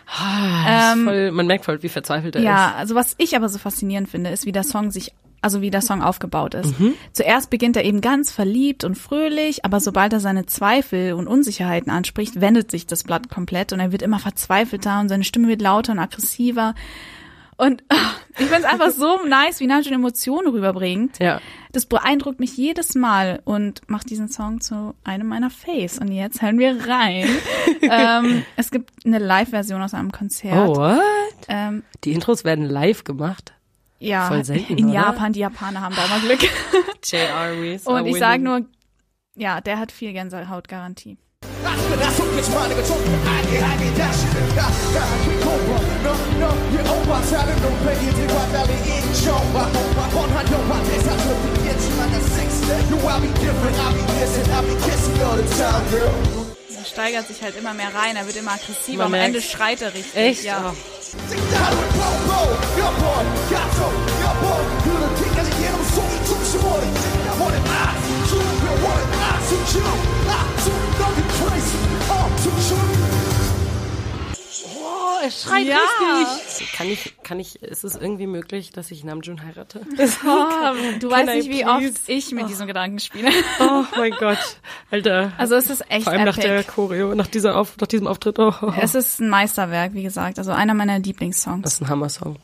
[0.08, 2.76] Das ist Ähm, voll, man merkt voll, wie verzweifelt er Ja, ist.
[2.78, 5.12] also was ich aber so faszinierend finde, ist, wie der Song sich,
[5.42, 6.80] also wie der Song aufgebaut ist.
[6.80, 6.94] Mhm.
[7.14, 11.92] Zuerst beginnt er eben ganz verliebt und fröhlich, aber sobald er seine Zweifel und Unsicherheiten
[11.92, 15.62] anspricht, wendet sich das Blatt komplett und er wird immer verzweifelter und seine Stimme wird
[15.62, 16.74] lauter und aggressiver.
[17.58, 17.96] Und ah,
[18.38, 21.20] ich finde es einfach so nice, wie Namjoon Emotionen rüberbringt.
[21.20, 21.42] Ja.
[21.72, 26.00] Das beeindruckt mich jedes Mal und macht diesen Song zu einem meiner Faves.
[26.00, 27.28] Und jetzt hören wir rein.
[27.82, 30.70] ähm, es gibt eine Live-Version aus einem Konzert.
[30.70, 31.02] Oh, what?
[31.48, 33.54] Ähm, Die Intros werden live gemacht.
[34.00, 34.94] Ja, Voll selten, in oder?
[34.94, 36.42] Japan, die Japaner haben da immer Glück.
[37.04, 37.80] J.R.
[37.86, 38.62] Und ich sage nur,
[39.36, 41.18] ja, der hat viel Gänsehautgarantie.
[56.88, 59.06] Er steigert sich halt immer mehr rein, er wird immer aggressiver.
[59.06, 60.16] Am Ende schreit er richtig.
[60.16, 60.44] Echt?
[60.44, 60.74] Ja.
[60.74, 60.98] Oh.
[75.20, 75.78] Oh, er schreit Ja.
[76.20, 76.74] richtig.
[76.74, 79.82] Kann ich, kann ich, ist es irgendwie möglich, dass ich Namjoon heirate?
[80.26, 81.90] Oh, du weißt nicht, wie please?
[81.90, 83.30] oft ich mit diesem Gedanken spiele.
[83.60, 84.38] Oh mein Gott.
[84.92, 85.32] Alter.
[85.38, 86.48] Also es ist echt Vor allem nach epic.
[86.48, 88.40] der Choreo, nach dieser Auf, nach diesem Auftritt.
[88.40, 88.74] Oh, oh, oh.
[88.80, 90.38] Es ist ein Meisterwerk, wie gesagt.
[90.40, 91.64] Also einer meiner Lieblingssongs.
[91.64, 92.38] Das ist ein Hammer-Song.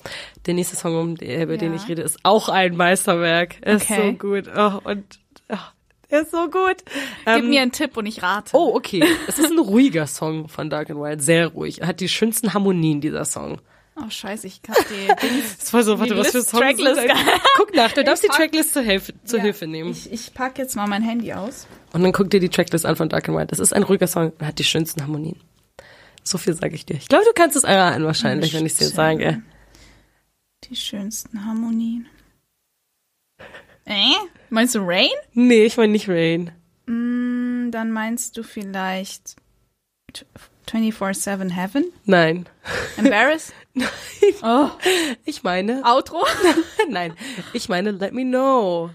[0.45, 1.75] Der nächste Song, über den Ja.
[1.75, 3.55] ich rede, ist auch ein Meisterwerk.
[3.61, 4.11] Er ist Okay.
[4.11, 4.45] so gut.
[4.55, 5.03] Oh, und
[5.49, 5.57] oh,
[6.21, 6.77] ist so gut.
[7.25, 8.51] Gib Ähm, mir einen Tipp und ich rate.
[8.53, 9.03] Oh, okay.
[9.27, 11.81] Es ist ein ruhiger Song von Dark and Wild, sehr ruhig.
[11.81, 13.59] Er hat die schönsten Harmonien, dieser Song.
[13.95, 15.07] Oh, scheiße, ich kann die.
[15.59, 16.99] Das war so, warte, was für Songs Tracklist.
[17.01, 17.11] sind?
[17.57, 19.43] Guck nach, du darfst die Tracklist zur Hilfe, zur Ja.
[19.45, 19.91] Hilfe nehmen.
[19.91, 21.67] Ich, ich pack jetzt mal mein Handy aus.
[21.93, 23.51] Und dann guck dir die Tracklist an von Dark and Wild.
[23.51, 25.39] Das ist ein ruhiger Song, er hat die schönsten Harmonien.
[26.23, 26.95] So viel sage ich dir.
[26.95, 29.43] Ich glaube, du kannst es erraten wahrscheinlich, wenn ich es dir sage.
[30.63, 32.07] Die schönsten Harmonien.
[33.85, 34.13] Äh?
[34.49, 35.09] Meinst du Rain?
[35.33, 36.51] Nee, ich meine nicht Rain.
[36.87, 39.35] Hm, Dann meinst du vielleicht
[40.13, 40.25] t-
[40.69, 41.85] 24-7 Heaven?
[42.05, 42.47] Nein.
[42.97, 43.53] Embarrassed?
[44.41, 44.69] Oh,
[45.25, 46.25] Ich meine, Outro?
[46.89, 47.13] nein.
[47.53, 48.89] Ich meine, Let Me Know.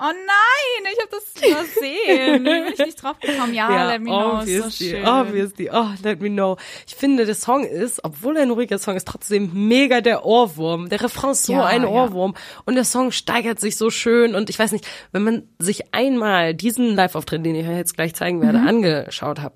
[0.00, 1.42] Oh nein, ich habe das
[1.74, 2.44] übersehen.
[2.44, 3.52] Bin ich nicht drauf gekommen?
[3.52, 4.38] Ja, let me know.
[4.40, 5.06] Ist so obviously, schön.
[5.06, 5.70] obviously.
[5.72, 6.56] Oh, let me know.
[6.86, 10.88] Ich finde, der Song ist, obwohl er ein ruhiger Song ist, trotzdem mega der Ohrwurm.
[10.88, 11.88] Der Refrain ist so Ja, ein ja.
[11.88, 12.34] Ohrwurm.
[12.64, 14.36] Und der Song steigert sich so schön.
[14.36, 18.14] Und ich weiß nicht, wenn man sich einmal diesen Live-Auftritt, den ich euch jetzt gleich
[18.14, 18.68] zeigen werde, Mhm.
[18.68, 19.52] angeschaut hat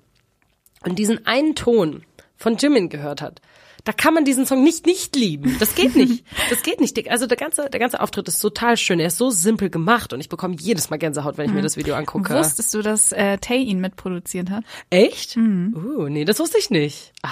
[0.85, 2.03] und diesen einen Ton
[2.35, 3.39] von Jimin gehört hat,
[3.85, 5.57] da kann man diesen Song nicht nicht lieben.
[5.59, 6.23] Das geht nicht.
[6.49, 7.09] Das geht nicht.
[7.11, 8.99] Also der ganze, der ganze Auftritt ist total schön.
[8.99, 11.75] Er ist so simpel gemacht und ich bekomme jedes Mal Gänsehaut, wenn ich mir das
[11.75, 12.33] Video angucke.
[12.33, 14.63] Wusstest du, dass äh, Tay ihn mitproduziert hat?
[14.89, 15.35] Echt?
[15.35, 15.75] Mhm.
[15.75, 17.11] Uh, nee, das wusste ich nicht.
[17.23, 17.29] Ah,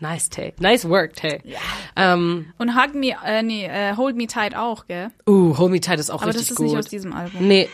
[0.00, 0.52] nice, Tay.
[0.58, 1.40] Nice work, Tay.
[1.96, 5.10] Ähm, Und Hug Me, äh, nee, äh, Hold Me Tight auch, gell?
[5.26, 6.66] uh, Hold Me Tight ist auch Aber das richtig ist gut.
[6.66, 7.46] nicht aus diesem Album.
[7.48, 7.68] nee.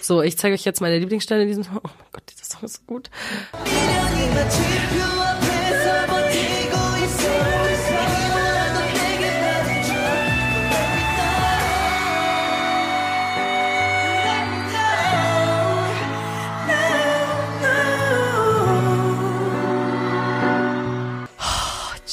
[0.00, 1.76] So, ich zeige euch jetzt meine Lieblingsstelle in diesem Song.
[1.76, 3.08] Oh mein Gott, dieser Song ist so gut.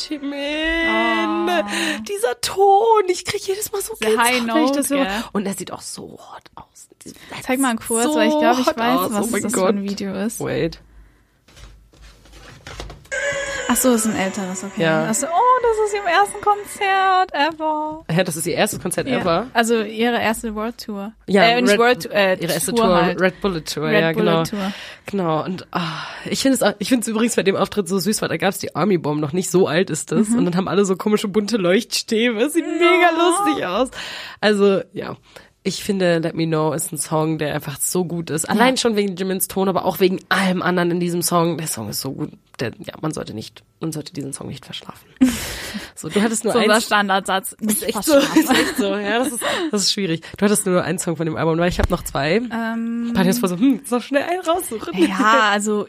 [0.10, 1.66] Jimin,
[2.07, 5.07] dieser Ton, ich kriege jedes Mal so Gänsehaut, wenn ich das höre.
[5.34, 6.89] Und er sieht auch so hot aus.
[7.43, 9.12] Zeig mal kurz, so weil ich glaube, ich weiß, aus.
[9.12, 9.64] was oh das Gott.
[9.64, 10.39] für ein Video ist.
[10.39, 10.82] Wait.
[13.72, 14.82] Ach so, ist ein älteres, okay.
[14.82, 15.05] Ja.
[15.09, 18.03] Ach so, oh, das ist ihr ersten Konzert ever.
[18.11, 19.45] Ja, das ist ihr erstes Konzert ever.
[19.53, 21.13] Also ihre erste World Tour.
[21.28, 23.22] Ja, äh, Red- World Tour, äh, ihre erste Tour, Tour, halt.
[23.22, 24.43] Red Bullet Tour, Red ja, Bullet genau.
[24.43, 24.74] Tour.
[25.05, 25.82] Genau, und ah,
[26.26, 28.76] ich finde es ich übrigens bei dem Auftritt so süß, weil da gab es die
[28.76, 30.39] Army Bomb noch nicht so alt ist das Mhm.
[30.39, 33.89] und dann haben alle so komische bunte Leuchtstäbe, sieht mega lustig aus.
[34.41, 35.15] Also, ja.
[35.62, 38.45] Ich finde Let Me Know ist ein Song, der einfach so gut ist.
[38.49, 41.57] Allein schon wegen Jimins Ton, aber auch wegen allem anderen in diesem Song.
[41.57, 42.32] Der Song ist so gut.
[42.62, 45.07] Der, ja, man sollte nicht, man sollte diesen Song nicht verschlafen.
[45.93, 46.86] So, du hattest nur So eins.
[46.86, 47.55] Standardsatz.
[47.60, 50.22] Nicht Echt so, ist echt so, ja, das ist, das ist schwierig.
[50.38, 52.38] Du hattest nur einen Song von dem Album, weil ich habe noch zwei.
[52.38, 54.97] Ähm, Warte, jetzt war so, hm, so schnell einen raussuchen.
[54.97, 55.88] ja, also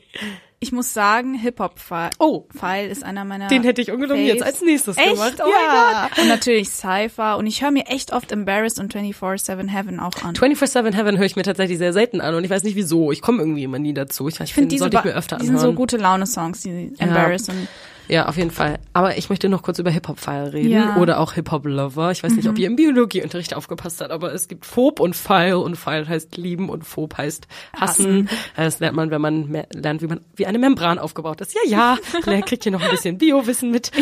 [0.63, 2.45] ich muss sagen, Hip-Hop-File Oh.
[2.91, 5.13] ist einer meiner Den hätte ich ungenommen jetzt als nächstes echt?
[5.15, 5.41] gemacht.
[5.43, 6.11] Oh ja.
[6.21, 7.39] Und natürlich Cypher.
[7.39, 10.35] Und ich höre mir echt oft Embarrassed und 24-7 Heaven auch an.
[10.35, 13.11] 24-7 Heaven höre ich mir tatsächlich sehr selten an und ich weiß nicht wieso.
[13.11, 14.29] Ich komme irgendwie immer nie dazu.
[14.29, 15.77] Ich, ich finde diese sollte ich mir öfter die sind so anhören.
[15.77, 17.67] gute Laune-Songs, die Embarrassed und
[18.11, 18.81] Ja, auf jeden Fall.
[18.93, 20.85] Aber ich möchte noch kurz über Hip-Hop-File reden Ja.
[20.97, 21.03] Mhm.
[21.03, 22.11] oder auch Hip-Hop-Lover.
[22.11, 25.55] Ich weiß nicht, ob ihr im Biologieunterricht aufgepasst habt, aber es gibt Phob und File
[25.55, 27.47] und File heißt lieben und Phob heißt
[27.79, 28.29] hassen.
[28.57, 31.55] Das lernt man, wenn man lernt, wie man wie eine Membran aufgebaut ist.
[31.55, 33.93] Ja, ja, Ler- kriegt hier noch ein bisschen Bio-Wissen mit.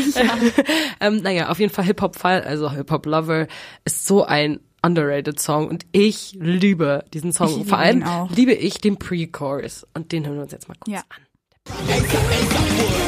[1.00, 3.46] ähm, naja, auf jeden Fall Hip-Hop-File, also Hip-Hop-Lover
[3.84, 7.48] ist so ein underrated Song und ich liebe diesen Song.
[7.58, 8.04] Liebe Vor allem
[8.34, 11.02] liebe ich den Pre-Chorus und den hören wir uns jetzt mal kurz Ja.
[11.10, 13.07] an.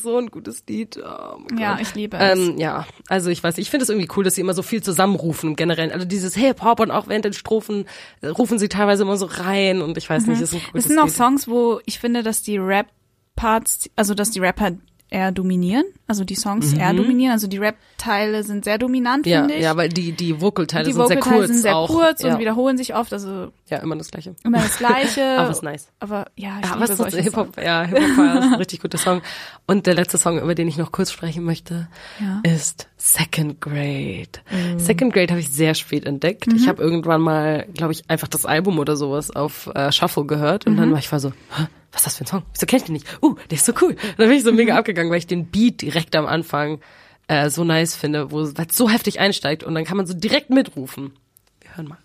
[0.00, 0.98] Ist so ein gutes Lied.
[0.98, 2.38] Oh Ja, ich liebe es.
[2.38, 4.82] Ähm, ja, also ich weiß, ich finde es irgendwie cool, dass sie immer so viel
[4.82, 5.92] zusammenrufen generell.
[5.92, 7.86] Also dieses Hip-Hop und auch während den Strophen
[8.20, 10.88] äh, rufen sie teilweise immer so rein und ich weiß nicht, ist ein gutes Es
[10.88, 11.14] sind auch Lied.
[11.14, 14.72] Songs, wo ich finde, dass die Rap-Parts, also dass die Rapper
[15.10, 19.32] eher dominieren, also die Songs eher dominieren, also die Rap-Teile sind sehr dominant, Mhm.
[19.32, 19.62] ja, finde ich.
[19.62, 21.88] ja, weil die die Vocal-Teile die sind sehr Vocal-Teile kurz sind sehr auch.
[21.88, 22.32] kurz ja.
[22.34, 24.34] und wiederholen sich oft, also ja, immer das gleiche.
[24.44, 25.22] immer das Gleiche.
[25.38, 25.88] Aber ist nice.
[26.00, 27.56] Aber ja, ich Ja, liebe was ist Hip-Hop?
[27.62, 29.20] Ja, Hip-Hop war ein richtig guter Song.
[29.66, 31.88] Und der letzte Song, über den ich noch kurz sprechen möchte,
[32.20, 32.40] Ja.
[32.50, 34.28] ist Second Grade.
[34.50, 34.78] Mhm.
[34.78, 36.46] Second Grade habe ich sehr spät entdeckt.
[36.54, 40.66] Ich habe irgendwann mal, glaube ich, einfach das Album oder sowas auf äh, Shuffle gehört
[40.66, 40.76] und Mhm.
[40.78, 42.42] dann war ich war so, "Hä, was ist das für ein Song?
[42.52, 43.06] Wieso kenn ich den nicht?
[43.22, 43.90] Uh, der ist so cool.
[43.92, 44.56] Und dann bin ich so Mhm.
[44.58, 46.80] mega abgegangen, weil ich den Beat direkt am Anfang
[47.28, 50.50] äh, so nice finde, wo es so heftig einsteigt und dann kann man so direkt
[50.50, 51.12] mitrufen.
[51.60, 52.00] Wir hören mal rein.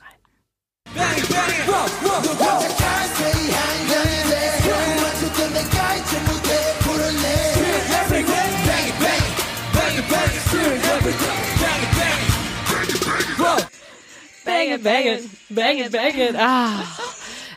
[14.46, 16.36] Bang it, bang it, bang it, bang it.
[16.38, 17.15] Ah.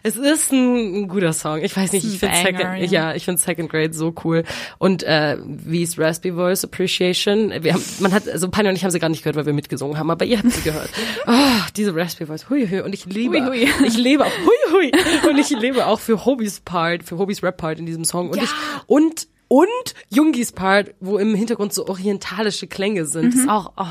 [0.09, 1.63] Es ist ein, ein guter Song.
[1.63, 2.75] Ich weiß nicht, ich finde Second, ja.
[3.11, 4.45] ja, ich finde Second Grade so cool.
[4.79, 7.53] Und äh, wie ist Raspy Voice Appreciation?
[7.63, 9.53] Wir haben, man hat, also Pani und ich haben sie gar nicht gehört, weil wir
[9.53, 10.91] mitgesungen haben, aber ihr habt sie gehört.
[11.27, 12.81] Oh, diese Raspy Voice, hui, hui.
[12.81, 13.87] Und ich liebe, Hui, hui.
[13.87, 14.93] ich lebe auch, hui, hui.
[15.31, 18.31] Und ich lebe auch für Hobys Part, für Hobys Rap Part in diesem Song.
[18.31, 18.45] Und Ja.
[18.45, 18.51] ich,
[18.87, 23.41] und und Jungis Part, wo im Hintergrund so orientalische Klänge sind, Mhm.
[23.41, 23.85] ist auch, oh,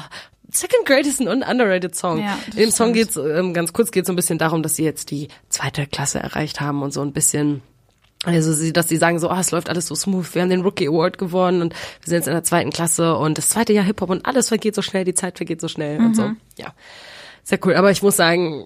[0.52, 2.20] Second Grade ist ein un underrated Song.
[2.20, 3.14] Ja, In dem Song stimmt.
[3.14, 6.20] geht's ähm, ganz kurz geht's so ein bisschen darum, dass sie jetzt die zweite Klasse
[6.20, 7.62] erreicht haben und so ein bisschen
[8.26, 10.62] also sie, dass sie sagen so, ah, es läuft alles so smooth, wir haben den
[10.62, 13.86] Rookie Award gewonnen und wir sind jetzt in der zweiten Klasse und das zweite Jahr
[13.86, 16.14] Hip-Hop und alles vergeht so schnell, die Zeit vergeht so schnell und Mhm.
[16.16, 16.32] so.
[16.58, 16.74] Ja.
[17.44, 17.76] Sehr cool.
[17.76, 18.66] Aber ich muss sagen,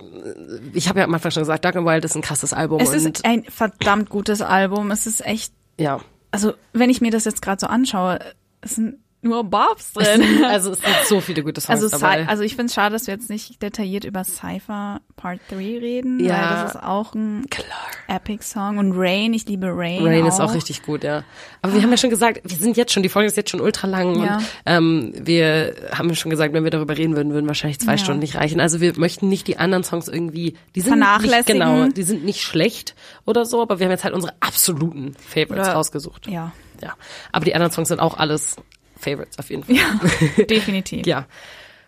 [0.73, 2.89] ich habe ja am Anfang schon gesagt, Dark and Wild ist ein krasses Album Es
[2.89, 4.89] und ist ein verdammt gutes Album.
[4.89, 5.99] Es ist echt, ja.
[6.31, 8.19] also wenn ich mir das jetzt gerade so anschaue,
[8.61, 10.21] es sind nur Bobs Es drin.
[10.23, 12.27] sind, also es sind so viele gute Songs Also, dabei.
[12.27, 16.19] Also ich finde es schade, dass wir jetzt nicht detailliert über Cypher Part 3 reden,
[16.19, 16.33] Ja.
[16.33, 17.67] weil das ist auch ein Klar.
[18.07, 20.03] Epic Song und Rain, ich liebe Rain.
[20.05, 20.27] Rain auch.
[20.27, 21.23] ist auch richtig gut, ja.
[21.61, 23.61] Aber wir haben ja schon gesagt, wir sind jetzt schon, die Folge ist jetzt schon
[23.61, 24.37] ultra lang Ja.
[24.37, 27.91] und ähm, wir haben ja schon gesagt, wenn wir darüber reden würden, würden wahrscheinlich zwei
[27.93, 27.97] Ja.
[27.99, 28.59] Stunden nicht reichen.
[28.59, 31.59] Also wir möchten nicht die anderen Songs irgendwie, die sind nicht, Vernachlässigen.
[31.59, 32.95] genau, die sind nicht schlecht
[33.25, 36.27] oder so, aber wir haben jetzt halt unsere absoluten Favorites Oder- rausgesucht.
[36.27, 36.51] Ja,
[36.81, 36.93] Ja.
[37.31, 38.55] Aber die anderen Songs sind auch alles
[39.01, 39.75] Favorites auf jeden Fall.
[39.75, 39.99] ja,
[40.45, 41.05] definitiv.
[41.05, 41.25] Ja.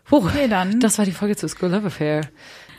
[0.05, 0.80] Puh, Okay, dann.
[0.80, 2.22] Das war die Folge zu School Love Affair.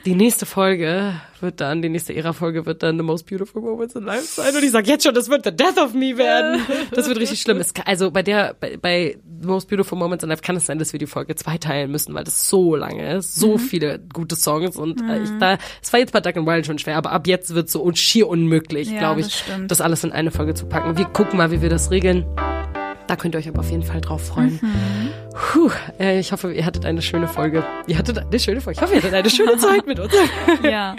[0.05, 4.03] Die nächste Folge wird dann, die nächste Ära-Folge wird dann The Most Beautiful Moments in
[4.05, 4.55] Life sein.
[4.55, 6.61] Und ich sag jetzt schon, das wird The Death of Me werden.
[6.91, 7.62] Das wird richtig schlimm.
[7.72, 10.78] Kann, also bei der, bei, bei The Most Beautiful Moments in Life kann es sein,
[10.78, 13.37] dass wir die Folge zweiteilen müssen, weil das so lange ist.
[13.37, 14.76] So viele gute Songs.
[14.76, 17.26] Und äh, ich da, es war jetzt bei Duck and Wild schon schwer, aber ab
[17.26, 19.70] jetzt wird es so un- schier unmöglich, Ja, glaube das ich, stimmt.
[19.70, 20.99] das alles in eine Folge zu packen.
[20.99, 22.26] Wir gucken mal, wie wir das regeln.
[23.07, 24.61] Da könnt ihr euch aber auf jeden Fall drauf freuen.
[25.53, 27.65] Puh, äh, ich hoffe, ihr hattet eine schöne Folge.
[27.87, 28.79] Ihr hattet eine schöne Folge.
[28.79, 30.13] Ich hoffe, ihr hattet eine schöne Zeit mit uns.
[30.63, 30.95] Ja.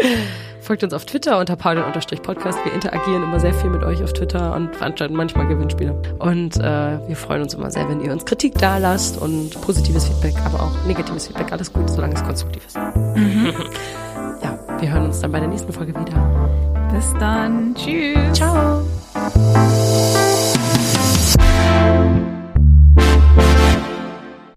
[0.61, 2.59] Folgt uns auf Twitter unter paudel-podcast.
[2.65, 5.93] Wir interagieren immer sehr viel mit euch auf Twitter und veranstalten manchmal Gewinnspiele.
[6.19, 10.07] Und äh, wir freuen uns immer sehr, wenn ihr uns Kritik da lasst und positives
[10.07, 11.51] Feedback, aber auch negatives Feedback.
[11.51, 12.75] Alles gut, solange es konstruktiv ist.
[14.43, 16.89] ja, wir hören uns dann bei der nächsten Folge wieder.
[16.91, 17.75] Bis dann.
[17.75, 18.33] Tschüss.
[18.33, 18.81] Ciao.